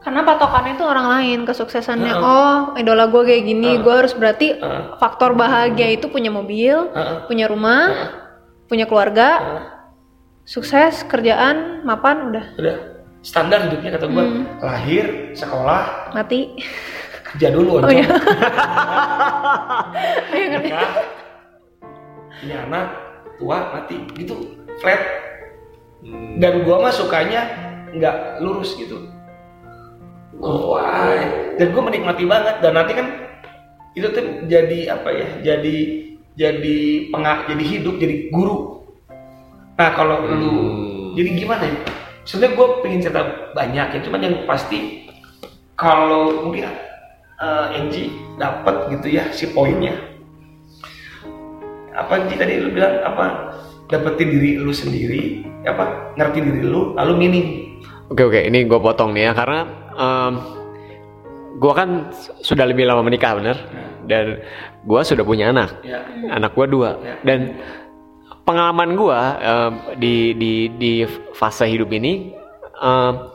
[0.00, 2.12] Karena patokannya itu orang lain kesuksesannya.
[2.12, 2.24] Heeh.
[2.24, 3.82] Oh, idola gue kayak gini, Heeh.
[3.84, 4.82] gue harus berarti Heeh.
[4.96, 7.28] faktor bahagia itu punya mobil, Heeh.
[7.28, 7.84] punya rumah,
[8.64, 9.28] punya keluarga,
[10.48, 12.76] sukses, kerjaan, mapan, udah Udah
[13.20, 14.24] standar hidupnya kata gue
[14.64, 15.04] lahir
[15.36, 16.56] sekolah mati.
[17.30, 18.08] kerja dulu Oh iya.
[20.32, 20.90] nikah
[22.40, 22.86] punya anak
[23.36, 24.98] tua mati gitu flat
[26.40, 27.46] dan gua mah sukanya
[27.92, 29.10] nggak lurus gitu.
[30.40, 31.20] Wah.
[31.60, 32.64] Dan gue menikmati banget.
[32.64, 33.06] Dan nanti kan
[33.92, 35.76] itu tuh jadi apa ya jadi
[36.38, 36.78] jadi
[37.10, 38.86] pengak jadi hidup jadi guru.
[39.76, 40.54] Nah kalau lu
[41.18, 41.76] jadi gimana ya?
[42.24, 45.08] Sebenarnya gue pengen cerita banyak ya cuman yang pasti
[45.74, 46.70] kalau mungkin
[47.40, 49.98] uh, Angie dapat gitu ya si poinnya.
[51.92, 53.26] Apa Angie tadi lu bilang apa?
[53.90, 57.46] Dapetin diri lu sendiri apa ngerti diri lu lalu minim
[58.10, 59.60] Oke oke, ini gue potong nih ya karena
[59.94, 60.34] em,
[61.62, 62.10] gue kan
[62.42, 63.54] sudah lebih lama menikah bener?
[64.02, 64.42] Dan
[64.82, 66.02] gue sudah punya anak, ya.
[66.26, 66.98] Anak gue dua.
[66.98, 67.14] Ya.
[67.22, 67.54] dan
[68.42, 70.92] pengalaman gue em, di di di
[71.38, 72.34] fase hidup ini
[72.82, 73.30] em,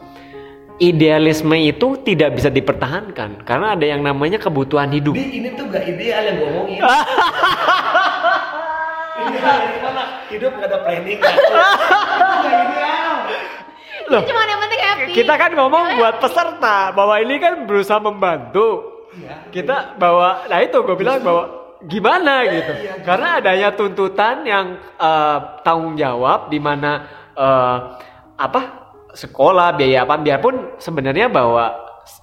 [0.83, 5.15] idealisme itu tidak bisa dipertahankan karena ada yang namanya kebutuhan hidup.
[5.15, 6.79] Di, ini tuh gak ideal yang gue omongin
[10.29, 13.15] hidup gak ada planning ideal
[14.05, 15.11] Loh, Cuma yang penting happy.
[15.17, 16.93] kita kan ngomong buat peserta.
[16.93, 18.93] Bahwa ini kan berusaha membantu.
[19.17, 19.49] Iya.
[19.49, 22.69] kita bawa nah itu gue bilang bahwa gimana gitu.
[23.01, 27.01] Karena adanya tuntutan yang eh, tanggung jawab di mana
[27.33, 27.77] eh,
[28.37, 28.61] apa
[29.09, 31.73] sekolah biaya apa biarpun sebenarnya bahwa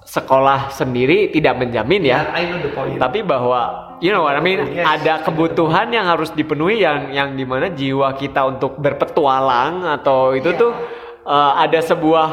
[0.06, 2.30] sekolah sendiri tidak menjamin ya.
[2.30, 2.94] I know the point.
[3.00, 4.82] Tapi bahwa you know what I mean Yes.
[4.84, 10.50] ada kebutuhan yang harus dipenuhi yang yang di mana jiwa kita untuk berpetualang atau itu
[10.50, 10.58] Iya.
[10.58, 10.72] tuh
[11.24, 12.28] uh, ada sebuah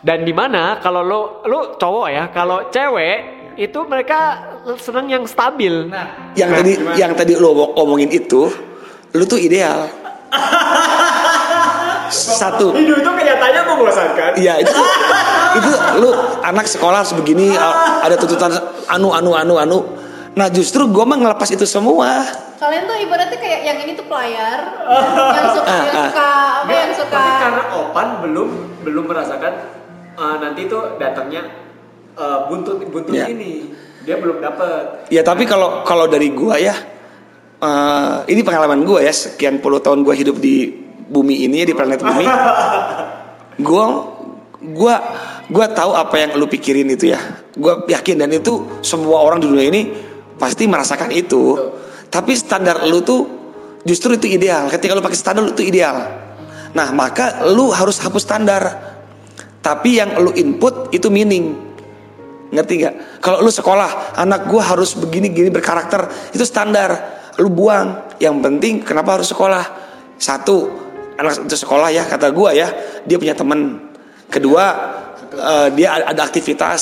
[0.00, 3.16] dan di mana kalau lo lo cowok ya kalau cewek
[3.54, 8.50] itu mereka senang yang stabil nah Yang tadi yang tadi lu omong- omongin itu,
[9.12, 9.86] lu tuh ideal.
[12.06, 12.70] Satu.
[12.70, 14.30] Hidup itu kenyataannya membosankan.
[14.36, 14.74] Iya itu
[15.54, 16.10] itu lu
[16.42, 18.50] anak sekolah harus begini a- ada tuntutan
[18.88, 19.78] anu anu anu anu.
[20.34, 22.26] Nah justru gue mah ngelepas itu semua.
[22.58, 24.58] Kalian tuh ibaratnya kayak yang ini tuh pelayar,
[25.36, 26.06] yang suka Ah, yang ah.
[26.10, 26.28] suka
[26.64, 28.48] apa yang suka tapi karena Opan belum
[28.82, 29.52] belum merasakan
[30.16, 31.44] uh, nanti tuh datangnya
[32.16, 33.28] uh, buntut buntut Ya.
[33.28, 33.68] ini
[34.02, 36.72] dia belum dapet Ya tapi kalau kalau dari gua ya,
[37.60, 40.72] eh, ini pengalaman gua ya sekian puluh tahun gua hidup di
[41.08, 42.24] bumi ini ya di planet bumi.
[43.64, 43.84] Gua
[44.60, 44.94] gua
[45.46, 47.20] gua tahu apa yang lu pikirin itu ya.
[47.54, 49.82] Gua yakin dan itu semua orang di dunia ini
[50.38, 51.58] pasti merasakan itu.
[52.10, 53.22] Tapi standar lu tuh
[53.82, 54.70] justru itu ideal.
[54.70, 55.96] Ketika lu pakai standar lu itu ideal.
[56.74, 58.62] Nah maka lu harus hapus standar.
[59.64, 61.56] Tapi yang lu input itu meaning.
[62.52, 62.94] Ngerti nggak?
[63.24, 67.22] Kalau lu sekolah, anak gua harus begini gini berkarakter, itu standar.
[67.40, 68.14] Lu buang.
[68.22, 69.64] Yang penting kenapa harus sekolah?
[70.20, 70.70] Satu,
[71.18, 72.70] anak itu sekolah ya kata gua ya,
[73.02, 73.90] dia punya temen.
[74.30, 74.64] Kedua,
[75.34, 76.80] eh, dia ada aktivitas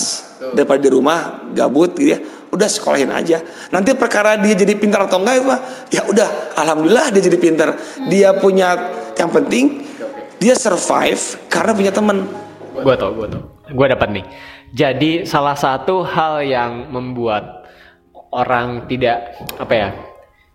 [0.53, 2.21] daripada di rumah gabut gitu ya.
[2.53, 3.41] Udah sekolahin aja.
[3.73, 7.69] Nanti perkara dia jadi pintar atau enggak mah, ya udah, alhamdulillah dia jadi pintar.
[8.13, 8.77] Dia punya
[9.17, 9.89] yang penting
[10.37, 12.29] dia survive karena punya temen.
[12.77, 13.43] Gue tau, gue tau.
[13.73, 14.25] Gue dapat nih.
[14.73, 17.65] Jadi salah satu hal yang membuat
[18.33, 19.89] orang tidak apa ya,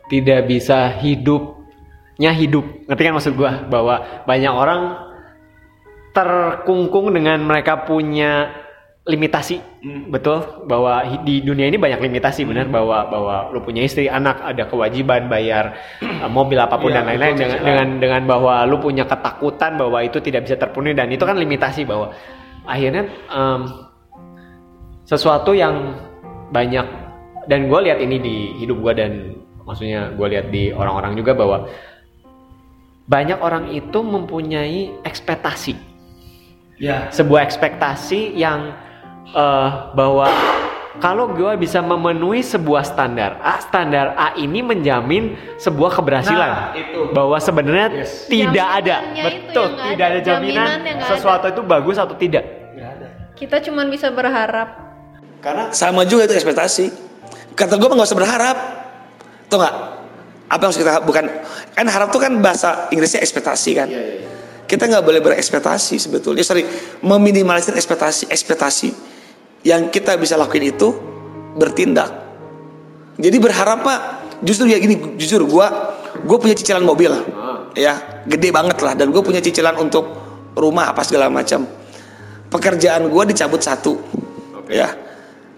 [0.10, 2.66] tidak bisa hidupnya hidup.
[2.90, 3.52] Ngerti kan maksud gue?
[3.74, 4.82] Bahwa banyak orang
[6.14, 8.50] terkungkung dengan mereka punya
[9.08, 9.64] limitasi,
[10.12, 10.68] betul?
[10.68, 12.68] Bahwa di dunia ini banyak limitasi, benar?
[12.68, 17.04] Bahwa bahwa lu punya istri, anak, ada kewajiban bayar eh, mobil apa pun Iya, dan
[17.08, 21.24] lain-lain dengan, dengan dengan bahwa lu punya ketakutan bahwa itu tidak bisa terpenuhi dan itu
[21.24, 22.12] kan limitasi bahwa
[22.68, 23.62] akhirnya em,
[25.08, 25.96] sesuatu yang
[26.52, 26.84] banyak
[27.48, 29.12] dan gue lihat ini di hidup gue dan
[29.64, 31.72] maksudnya gue lihat di orang-orang juga bahwa
[33.08, 35.80] banyak orang itu mempunyai ekspektasi.
[36.78, 37.08] Ya.
[37.10, 38.76] Sebuah ekspektasi yang
[39.32, 40.28] eh, bahwa
[40.98, 46.50] kalau gue bisa memenuhi sebuah standar A, standar A ini menjamin sebuah keberhasilan.
[46.50, 47.14] Nah, itu.
[47.14, 48.26] Bahwa sebenarnya Yes.
[48.26, 50.18] tidak ada, betul, tidak ada.
[50.18, 52.42] ada jaminan nggak sesuatu itu bagus atau tidak.
[52.74, 53.08] ada
[53.38, 54.90] Kita cuman bisa berharap.
[55.38, 56.90] Karena Sama juga itu ekspektasi.
[57.54, 58.58] Kata gue nggak usah berharap.
[59.46, 59.76] Tuh nggak?
[60.48, 61.26] Apa yang harus kita bukan
[61.78, 63.90] kan harap tuh kan bahasa Inggrisnya ekspektasi kan.
[64.66, 66.42] Kita nggak boleh berekspektasi sebetulnya.
[66.42, 66.66] Sorry,
[67.06, 69.17] meminimalisir ekspektasi ekspektasi.
[69.66, 70.94] Yang kita bisa lakuin itu
[71.58, 72.14] bertindak.
[73.18, 74.00] Jadi berharap pak,
[74.46, 75.68] justru ya gini, jujur gue
[76.18, 77.14] gue punya cicilan mobil,
[77.78, 80.06] ya gede banget lah, dan gue punya cicilan untuk
[80.54, 81.66] rumah apa segala macam.
[82.48, 83.98] Pekerjaan gue dicabut satu,
[84.70, 84.94] ya.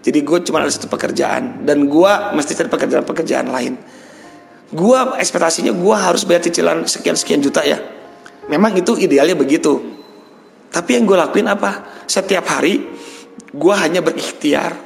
[0.00, 3.76] Jadi gue cuma ada satu pekerjaan dan gue mesti cari pekerjaan-pekerjaan lain.
[4.72, 7.76] Gue ekspektasinya gue harus bayar cicilan sekian sekian juta ya.
[8.48, 9.76] Memang itu idealnya begitu.
[10.72, 11.84] Tapi yang gue lakuin apa?
[12.08, 12.80] Setiap hari
[13.48, 14.76] gue hanya berikhtiar,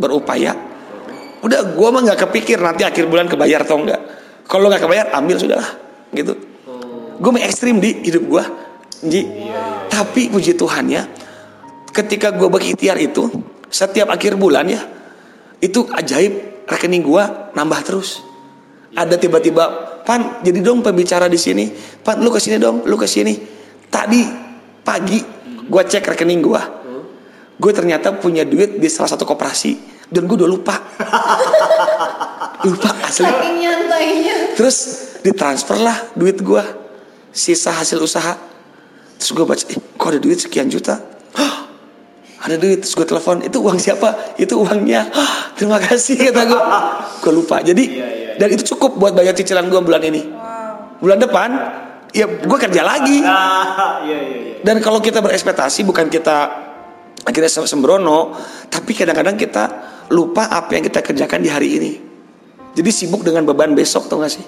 [0.00, 0.56] berupaya.
[1.44, 4.00] Udah gue mah nggak kepikir nanti akhir bulan kebayar atau enggak.
[4.48, 5.62] Kalau nggak kebayar ambil sudah
[6.16, 6.34] gitu.
[7.18, 8.44] Gue ekstrim di hidup gue,
[9.06, 9.22] Ji.
[9.90, 11.02] Tapi puji Tuhan ya,
[11.98, 13.26] ketika gue berikhtiar itu
[13.66, 14.80] setiap akhir bulan ya
[15.58, 17.24] itu ajaib rekening gue
[17.58, 18.22] nambah terus
[18.94, 21.66] ada tiba-tiba pan jadi dong pembicara di sini
[22.00, 23.34] pan lu ke sini dong lu ke sini
[23.90, 24.22] tadi
[24.86, 25.18] pagi
[25.68, 26.62] gue cek rekening gue
[27.58, 29.76] gue ternyata punya duit di salah satu koperasi
[30.08, 30.74] dan gue udah lupa.
[32.66, 33.22] Lupa asli.
[33.22, 34.34] Saking nyantainya.
[34.58, 34.76] terus
[35.22, 36.64] ditransfer lah duit gue
[37.30, 38.34] sisa hasil usaha.
[39.18, 40.98] Terus gue baca eh kok ada duit sekian juta?
[41.38, 41.70] Hah,
[42.42, 42.82] ada duit.
[42.82, 44.34] Terus gue telepon itu uang siapa?
[44.38, 45.06] Itu uangnya.
[45.06, 46.60] Hah, terima kasih kata gue.
[47.22, 47.62] Gue lupa.
[47.62, 47.84] Jadi
[48.42, 50.22] dan itu cukup buat bayar cicilan gue bulan ini.
[50.98, 51.50] Bulan depan
[52.10, 53.22] ya gue kerja lagi.
[53.22, 54.54] Ah, iya iya iya.
[54.66, 56.67] dan kalau kita berekspektasi bukan kita
[57.24, 58.34] akhirnya sem- sembrono,
[58.68, 59.64] tapi kadang-kadang kita
[60.10, 61.92] lupa apa yang kita kerjakan di hari ini.
[62.74, 64.44] Jadi sibuk dengan beban besok tuh gak sih?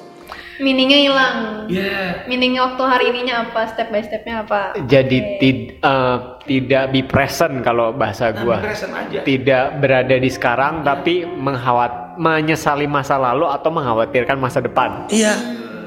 [0.60, 1.36] Meaningnya hilang.
[1.72, 2.28] Iya.
[2.28, 4.76] Meaningnya waktu hari ininya apa, step by stepnya apa.
[4.84, 5.36] Jadi Oke.
[5.40, 8.56] tid- eh, tidak be present kalau bahasa Nah, gua.
[8.60, 9.24] present aja.
[9.24, 15.08] Tidak berada di sekarang tapi menghawat menyesali masa lalu atau mengkhawatirkan masa depan.
[15.08, 15.32] Iya,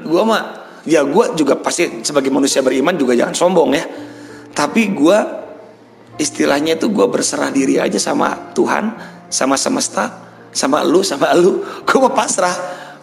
[0.02, 0.42] gua mah
[0.82, 3.86] ya gua juga pasti sebagai manusia beriman juga jangan sombong ya.
[4.50, 5.43] Tapi gua
[6.20, 8.94] istilahnya itu gua berserah diri aja sama Tuhan,
[9.30, 10.10] sama semesta,
[10.54, 11.66] sama lu, sama lu.
[11.86, 12.54] Gua mau pasrah.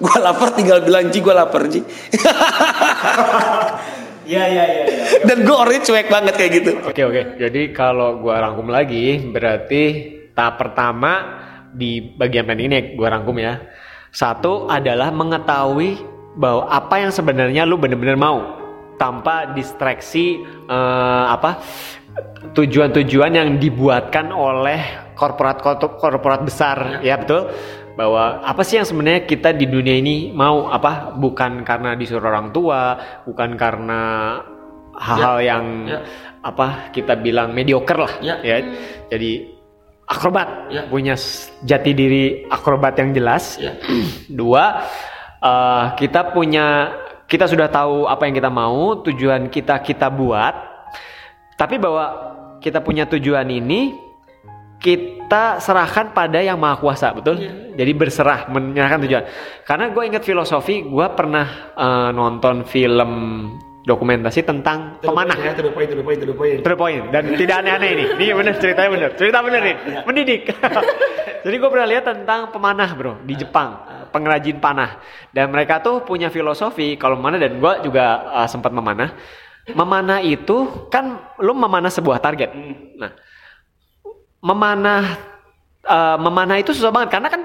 [0.02, 1.86] Gua lapar tinggal bilang ji gua lapar ji.
[4.32, 4.84] Iya iya iya.
[4.88, 5.04] iya.
[5.28, 6.72] Dan gua orangnya cuek banget kayak gitu.
[6.88, 7.22] Oke oke.
[7.42, 9.84] Jadi kalau gua rangkum lagi berarti
[10.32, 11.42] tahap pertama
[11.76, 13.60] di bagian planning ini gua rangkum ya.
[14.14, 16.00] Satu adalah mengetahui
[16.40, 18.56] bahwa apa yang sebenarnya lu bener-bener mau
[18.96, 20.40] tanpa distraksi
[20.70, 21.60] eh, apa
[22.52, 25.64] tujuan-tujuan yang dibuatkan oleh korporat
[26.00, 27.48] korporat besar ya betul
[27.96, 32.50] bahwa apa sih yang sebenarnya kita di dunia ini mau apa bukan karena disuruh orang
[32.56, 32.98] tua
[33.28, 34.02] bukan karena
[34.96, 36.00] hal-hal yang ya.
[36.44, 38.40] apa kita bilang mediocre lah Ya.
[38.44, 38.58] ya
[39.12, 39.54] jadi
[40.08, 40.82] akrobat Ya.
[40.88, 41.16] punya
[41.64, 43.76] jati diri akrobat yang jelas Ya.
[44.40, 44.88] dua
[45.40, 46.96] eh, kita punya
[47.28, 50.71] kita sudah tahu apa yang kita mau tujuan kita kita buat
[51.62, 52.06] tapi bahwa
[52.58, 53.94] kita punya tujuan ini
[54.82, 57.38] kita serahkan pada yang maha kuasa betul
[57.78, 59.24] jadi berserah menyerahkan tujuan
[59.62, 63.12] karena gue ingat filosofi gue pernah eh, nonton film
[63.86, 66.58] dokumentasi tentang pemanah Ya, to the point, to the point, to the point.
[66.62, 68.06] To the point dan tidak aneh-aneh ini.
[68.14, 69.10] Ini benar ceritanya benar.
[69.18, 69.76] Cerita benar nih.
[70.06, 70.42] Mendidik.
[71.46, 73.82] Jadi gue pernah lihat tentang pemanah bro di Jepang,
[74.14, 75.02] pengrajin panah.
[75.34, 79.18] Dan mereka tuh punya filosofi kalau memanah dan gue juga uh, sempat memanah.
[79.70, 82.50] Memanah itu kan lu memanah sebuah target.
[82.98, 83.14] Nah,
[84.42, 85.22] memanah
[85.86, 87.42] uh, memanah itu susah banget karena kan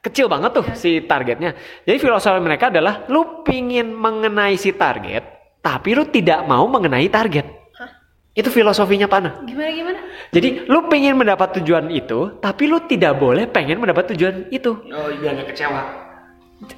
[0.00, 1.52] kecil banget tuh si targetnya.
[1.84, 5.22] Jadi filosofi mereka adalah lu pingin mengenai si target,
[5.60, 7.58] tapi lu tidak mau mengenai target.
[8.38, 9.42] Itu filosofinya panah.
[9.42, 9.98] Gimana gimana?
[10.30, 14.78] Jadi lu pengen mendapat tujuan itu, tapi lu tidak boleh pengen mendapat tujuan itu.
[14.94, 15.82] Oh, biar nggak kecewa.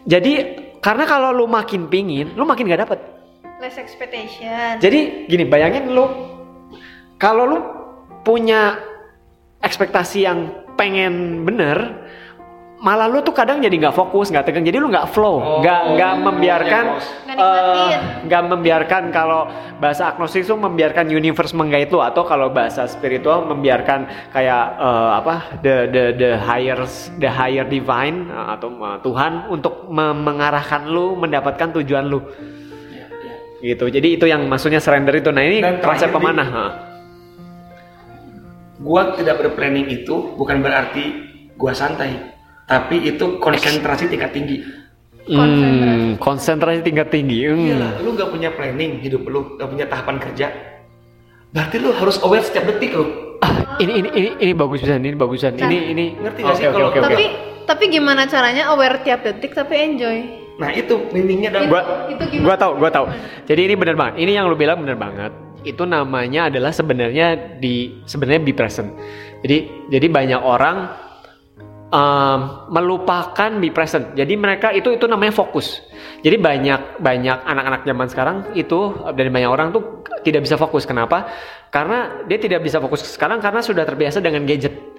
[0.08, 0.32] Jadi
[0.80, 3.00] karena kalau lu makin pingin, lu makin gak dapet.
[3.60, 4.80] Less expectation.
[4.80, 6.08] Jadi gini, bayangin lu
[7.20, 7.58] kalau lu
[8.24, 8.80] punya
[9.60, 10.48] ekspektasi yang
[10.80, 12.08] pengen bener,
[12.80, 15.60] malah lu tuh kadang jadi nggak fokus, nggak tegang, jadi lu nggak flow, Oh.
[15.60, 16.84] nggak nggak membiarkan,
[17.28, 19.44] Nggak eh, nggak membiarkan kalau
[19.76, 25.34] bahasa agnostik itu membiarkan universe menggait lu atau kalau bahasa spiritual membiarkan kayak eh, apa
[25.60, 26.80] the the the higher
[27.20, 32.24] the higher divine eh, atau eh, Tuhan untuk me- mengarahkan lu mendapatkan tujuan lu.
[33.60, 33.86] Gitu.
[33.86, 35.30] Jadi itu yang maksudnya surrender itu.
[35.30, 36.48] Nah ini Dan konsep terakhir, pemanah.
[36.48, 36.66] Ha.
[38.80, 41.04] Gua tidak berplanning itu bukan berarti
[41.54, 42.16] gua santai,
[42.64, 44.64] tapi itu konsentrasi tingkat tinggi.
[45.28, 47.44] Hmm, konsentrasi tingkat tinggi.
[47.44, 47.60] Hmm.
[47.60, 50.48] Iya, lu gak punya planning hidup lu, gak punya tahapan kerja.
[51.52, 53.36] Berarti lu harus aware setiap detik lu.
[53.44, 55.60] Ah, ini ini ini ini bagus pisan, ini bagusan.
[55.60, 57.06] Ini ini Ngerti gak sih Oke, kalau- oke, oke, oke.
[57.12, 57.24] tapi
[57.68, 60.39] tapi gimana caranya aware tiap detik tapi enjoy?
[60.60, 62.44] Nah itu meaningnya dan gua Itu gimana?
[62.44, 63.06] gua tahu, gua tahu.
[63.48, 64.14] Jadi ini benar banget.
[64.20, 65.32] Ini yang lu bilang benar banget.
[65.64, 68.92] Itu namanya adalah sebenarnya di sebenarnya be present.
[69.40, 70.76] Jadi jadi banyak orang
[71.88, 74.12] um, melupakan be present.
[74.12, 75.80] Jadi mereka itu itu namanya fokus.
[76.20, 80.84] Jadi banyak banyak anak-anak zaman sekarang itu dari banyak orang tuh tidak bisa fokus.
[80.84, 81.28] Kenapa?
[81.72, 84.89] Karena dia tidak bisa fokus sekarang karena sudah terbiasa dengan gadget.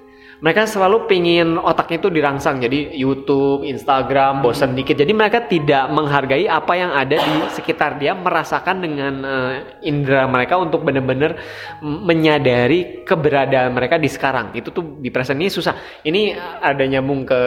[0.42, 2.66] Mereka selalu pingin otaknya itu dirangsang.
[2.66, 4.98] Jadi YouTube, Instagram, bosan dikit.
[4.98, 9.54] Jadi mereka tidak menghargai apa yang ada di sekitar dia, merasakan dengan eh,
[9.86, 11.38] indera mereka untuk benar-benar
[11.86, 14.50] menyadari keberadaan mereka di sekarang.
[14.58, 15.78] Itu tuh di present ini susah.
[16.02, 17.42] Ini ada nyambung ke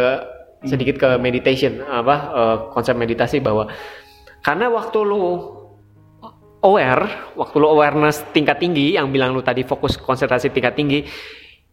[0.63, 3.75] sedikit ke meditation apa eh, konsep meditasi bahwa
[4.39, 5.51] karena waktu lu
[6.63, 11.03] aware, waktu lu awareness tingkat tinggi yang bilang lu tadi fokus konsentrasi tingkat tinggi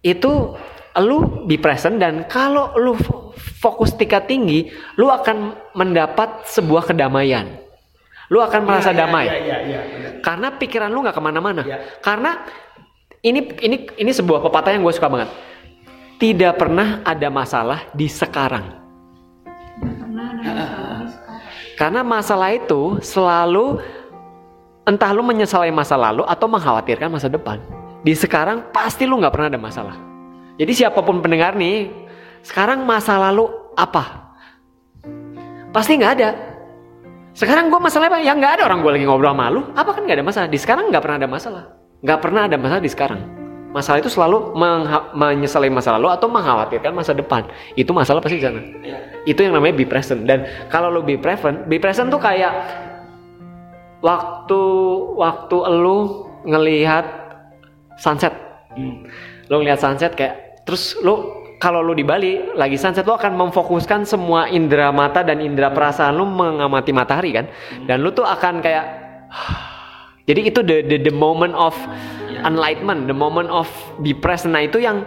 [0.01, 0.57] itu
[0.99, 3.31] lu be present dan kalau lu fo-
[3.63, 4.67] fokus tingkat tinggi,
[4.99, 7.47] lu akan mendapat sebuah kedamaian.
[8.31, 9.25] Lu akan merasa iya, damai.
[9.27, 9.79] Iya, iya, iya.
[9.83, 10.11] benar.
[10.23, 11.61] Karena pikiran lu nggak ke mana-mana.
[11.67, 11.77] Iya.
[11.99, 12.31] Karena
[13.23, 15.29] ini ini ini sebuah pepatah yang gue suka banget.
[16.15, 18.65] Tidak pernah ada masalah di sekarang.
[19.83, 21.41] Karena ada masalah di sekarang.
[21.75, 23.65] Karena masalah itu selalu
[24.87, 27.59] entah lu menyesali masa lalu atau mengkhawatirkan masa depan.
[28.01, 30.10] Di sekarang pasti lu nggak pernah ada masalah.
[30.61, 31.89] Jadi siapa pun pendengar nih,
[32.45, 34.29] sekarang masa lalu apa?
[35.73, 36.29] Pasti nggak ada.
[37.33, 38.19] Sekarang gue masalahnya apa?
[38.21, 39.65] Ya nggak ada orang gue lagi ngobrol sama lu.
[39.73, 40.47] Apa kan nggak ada masalah?
[40.53, 41.63] Di sekarang nggak pernah ada masalah.
[42.05, 43.21] Nggak pernah ada masalah di sekarang.
[43.71, 44.51] Masalah itu selalu
[45.15, 47.47] menyesali masa lalu atau mengkhawatirkan masa depan.
[47.79, 48.61] Itu masalah pasti di sana.
[49.23, 50.27] Itu yang namanya be present.
[50.27, 52.51] Dan kalau lu be present, be present tuh kayak
[54.03, 54.61] waktu
[55.15, 57.07] waktu lu ngelihat
[57.95, 58.35] sunset.
[59.47, 64.07] Lu ngelihat sunset kayak terus lu kalau lu di Bali lagi sunset lu akan memfokuskan
[64.07, 67.51] semua indera mata dan indera perasaan lu mengamati matahari kan.
[67.83, 68.85] Dan lu tuh akan kayak
[70.31, 71.75] jadi itu the the, the moment of
[72.47, 73.67] enlightenment, the moment of
[73.99, 74.55] be present.
[74.55, 75.03] Nah itu yang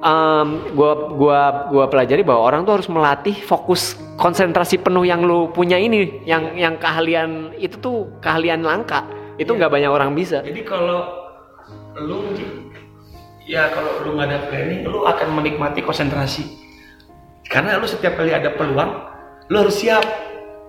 [0.00, 5.52] um, gua gua gua pelajari bahwa orang tuh harus melatih fokus konsentrasi penuh yang lu
[5.52, 9.04] punya ini, yang yang keahlian itu tuh keahlian langka.
[9.36, 10.40] Itu nggak banyak orang bisa.
[10.40, 11.04] Jadi kalau
[12.00, 12.32] lu
[13.50, 16.46] ya kalau lu nggak ada planning, lu akan menikmati konsentrasi.
[17.50, 18.90] Karena lu setiap kali ada peluang,
[19.50, 20.06] lu harus siap.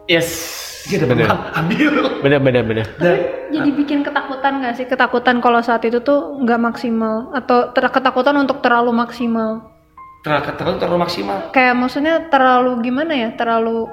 [0.09, 0.57] Yes.
[0.89, 1.29] Iya, Bener.
[1.53, 2.09] ambil.
[2.25, 2.85] Bener bener bener.
[2.97, 3.21] Dan
[3.53, 4.89] Jadi bikin ketakutan gak sih?
[4.89, 9.69] Ketakutan kalau saat itu tuh nggak maksimal atau ter- ketakutan untuk terlalu maksimal.
[10.25, 11.37] terlalu terlalu, terlalu maksimal.
[11.53, 13.29] Kayak maksudnya terlalu gimana ya?
[13.37, 13.89] Terlalu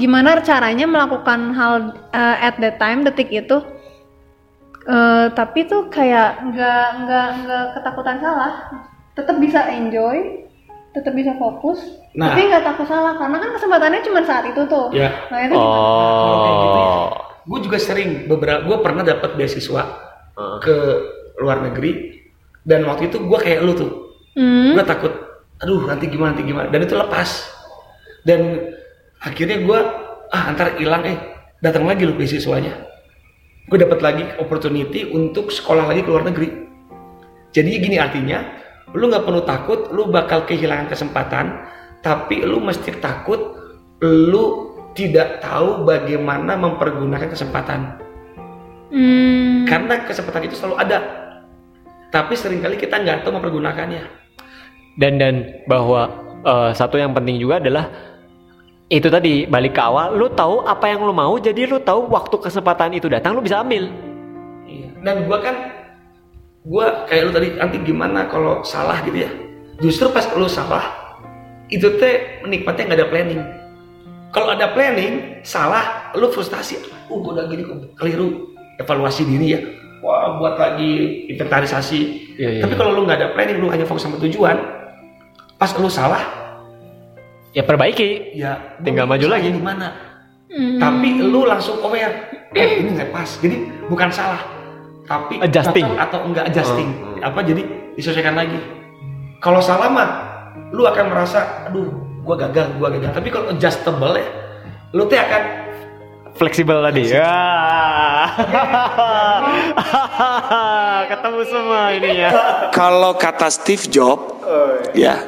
[0.00, 1.72] gimana caranya melakukan hal
[2.16, 3.60] uh, at that time detik itu?
[4.84, 8.52] Uh, tapi tuh kayak nggak nggak nggak ketakutan salah.
[9.14, 10.42] Tetap bisa enjoy,
[10.90, 11.78] tetap bisa fokus,
[12.14, 12.34] Nah.
[12.34, 14.90] tapi nggak takut salah karena kan kesempatannya cuma saat itu tuh.
[14.92, 15.10] Ya.
[15.30, 17.08] Nah itu kayak gitu ya, Oh.
[17.44, 19.82] gue juga sering beberapa, gue pernah dapat beasiswa
[20.60, 20.76] ke
[21.38, 22.20] luar negeri
[22.66, 23.90] dan waktu itu gue kayak lu tuh,
[24.34, 24.74] Hmm.
[24.74, 25.14] gue takut,
[25.62, 27.30] aduh nanti gimana nanti gimana, dan itu lepas
[28.26, 28.70] dan
[29.22, 29.78] akhirnya gue
[30.28, 31.18] ah antar hilang eh
[31.62, 32.74] datang lagi lu beasiswanya,
[33.64, 36.68] gue dapat lagi opportunity untuk sekolah lagi ke luar negeri.
[37.54, 38.44] Jadi gini artinya,
[38.92, 41.64] lu nggak perlu takut, lu bakal kehilangan kesempatan,
[42.04, 43.56] tapi lu mesti takut,
[44.04, 47.80] lu tidak tahu bagaimana mempergunakan kesempatan.
[48.92, 49.64] Hmm.
[49.64, 50.98] Karena kesempatan itu selalu ada,
[52.12, 54.06] tapi sering kali kita nggak tahu mempergunakannya.
[55.00, 56.10] Dan dan bahwa
[56.44, 57.90] eh, satu yang penting juga adalah
[58.92, 62.36] itu tadi balik ke awal, lu tahu apa yang lu mau, jadi lu tahu waktu
[62.36, 63.88] kesempatan itu datang, lu bisa ambil.
[64.68, 64.88] Iya.
[65.00, 65.56] Dan gua kan,
[66.68, 69.30] gua kayak lu tadi, nanti gimana kalau salah gitu ya?
[69.80, 70.84] Justru pas lu salah,
[71.72, 73.42] itu teh menikmatinya nggak ada planning.
[74.36, 76.76] Kalau ada planning, salah, lu frustasi.
[77.08, 77.64] Uh, gua udah gini
[77.96, 78.52] keliru.
[78.74, 79.60] Evaluasi diri ya.
[80.02, 82.00] Wah, buat lagi inventarisasi.
[82.36, 82.80] Iya, iya, Tapi iya.
[82.82, 84.58] kalau lu nggak ada planning, lu hanya fokus sama tujuan.
[85.56, 86.43] Pas lu salah,
[87.54, 88.34] Ya perbaiki.
[88.34, 89.48] ya Tinggal maju lagi.
[89.48, 89.88] Di mana?
[90.54, 93.26] Tapi lu langsung aware, eh ini nggak pas.
[93.38, 94.42] Jadi bukan salah,
[95.02, 95.86] tapi Adjusting.
[95.98, 96.88] atau enggak adjusting.
[97.18, 97.62] Oh, Apa jadi
[97.94, 98.58] disesuaikan lagi.
[99.38, 100.08] Kalau salah mah,
[100.70, 101.90] lu akan merasa, aduh,
[102.22, 103.10] gua gagal, gua gagal.
[103.10, 104.26] Tapi kalau adjustable ya,
[104.94, 105.42] lu tuh akan
[106.34, 107.14] Fleksibel tadi.
[107.14, 107.34] Ya.
[111.10, 112.30] Ketemu semua ininya.
[112.70, 114.42] Kalau kata Steve Jobs,
[114.94, 115.18] ya,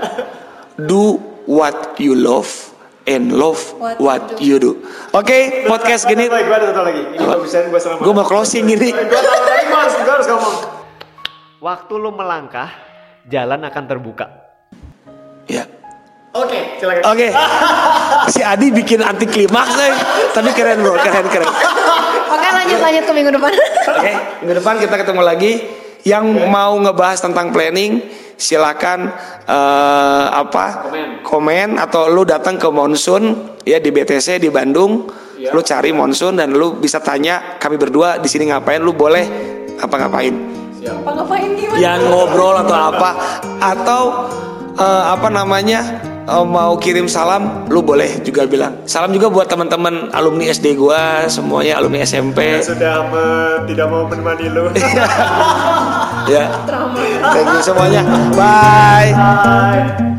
[0.74, 2.50] do what you love
[3.06, 4.82] and love What what, you do.
[5.14, 8.90] Oke, podcast gini, gue mau closing ini.
[11.56, 12.68] Waktu lu melangkah,
[13.30, 14.26] jalan akan terbuka.
[15.46, 15.62] Ya,
[16.36, 17.02] Oke, silakan.
[17.16, 17.28] oke.
[18.28, 19.94] Si Adi bikin anti klimaks, eh.
[20.36, 21.48] tapi keren bro, keren keren.
[22.26, 23.52] Oke lanjut lanjut ke minggu depan.
[23.96, 24.12] Oke,
[24.44, 25.52] minggu depan kita ketemu lagi.
[26.06, 27.98] Yang mau ngebahas tentang planning,
[28.36, 29.10] silakan
[29.48, 30.92] eh, apa
[31.24, 31.80] komen.
[31.80, 35.08] atau lu datang ke Monsun ya di BTC di Bandung.
[35.36, 38.80] Lu cari Monsun dan lu bisa tanya kami berdua di sini ngapain.
[38.80, 39.24] Lu boleh
[39.76, 40.34] apa ngapain?
[40.86, 41.78] Apa ngapain gimana?
[41.82, 43.10] Yang ngobrol atau apa?
[43.60, 44.02] Atau
[44.78, 46.15] eh, apa namanya?
[46.26, 48.82] Eh, mau kirim salam, lu boleh juga bilang.
[48.84, 52.60] Salam juga buat teman-teman alumni SD gua, semuanya alumni SMP.
[52.60, 54.68] Yang sudah me- tidak mau menemani lu.
[56.34, 56.44] ya.
[57.30, 58.02] Thank you semuanya.
[58.34, 59.10] Bye.
[59.14, 60.14] Bye.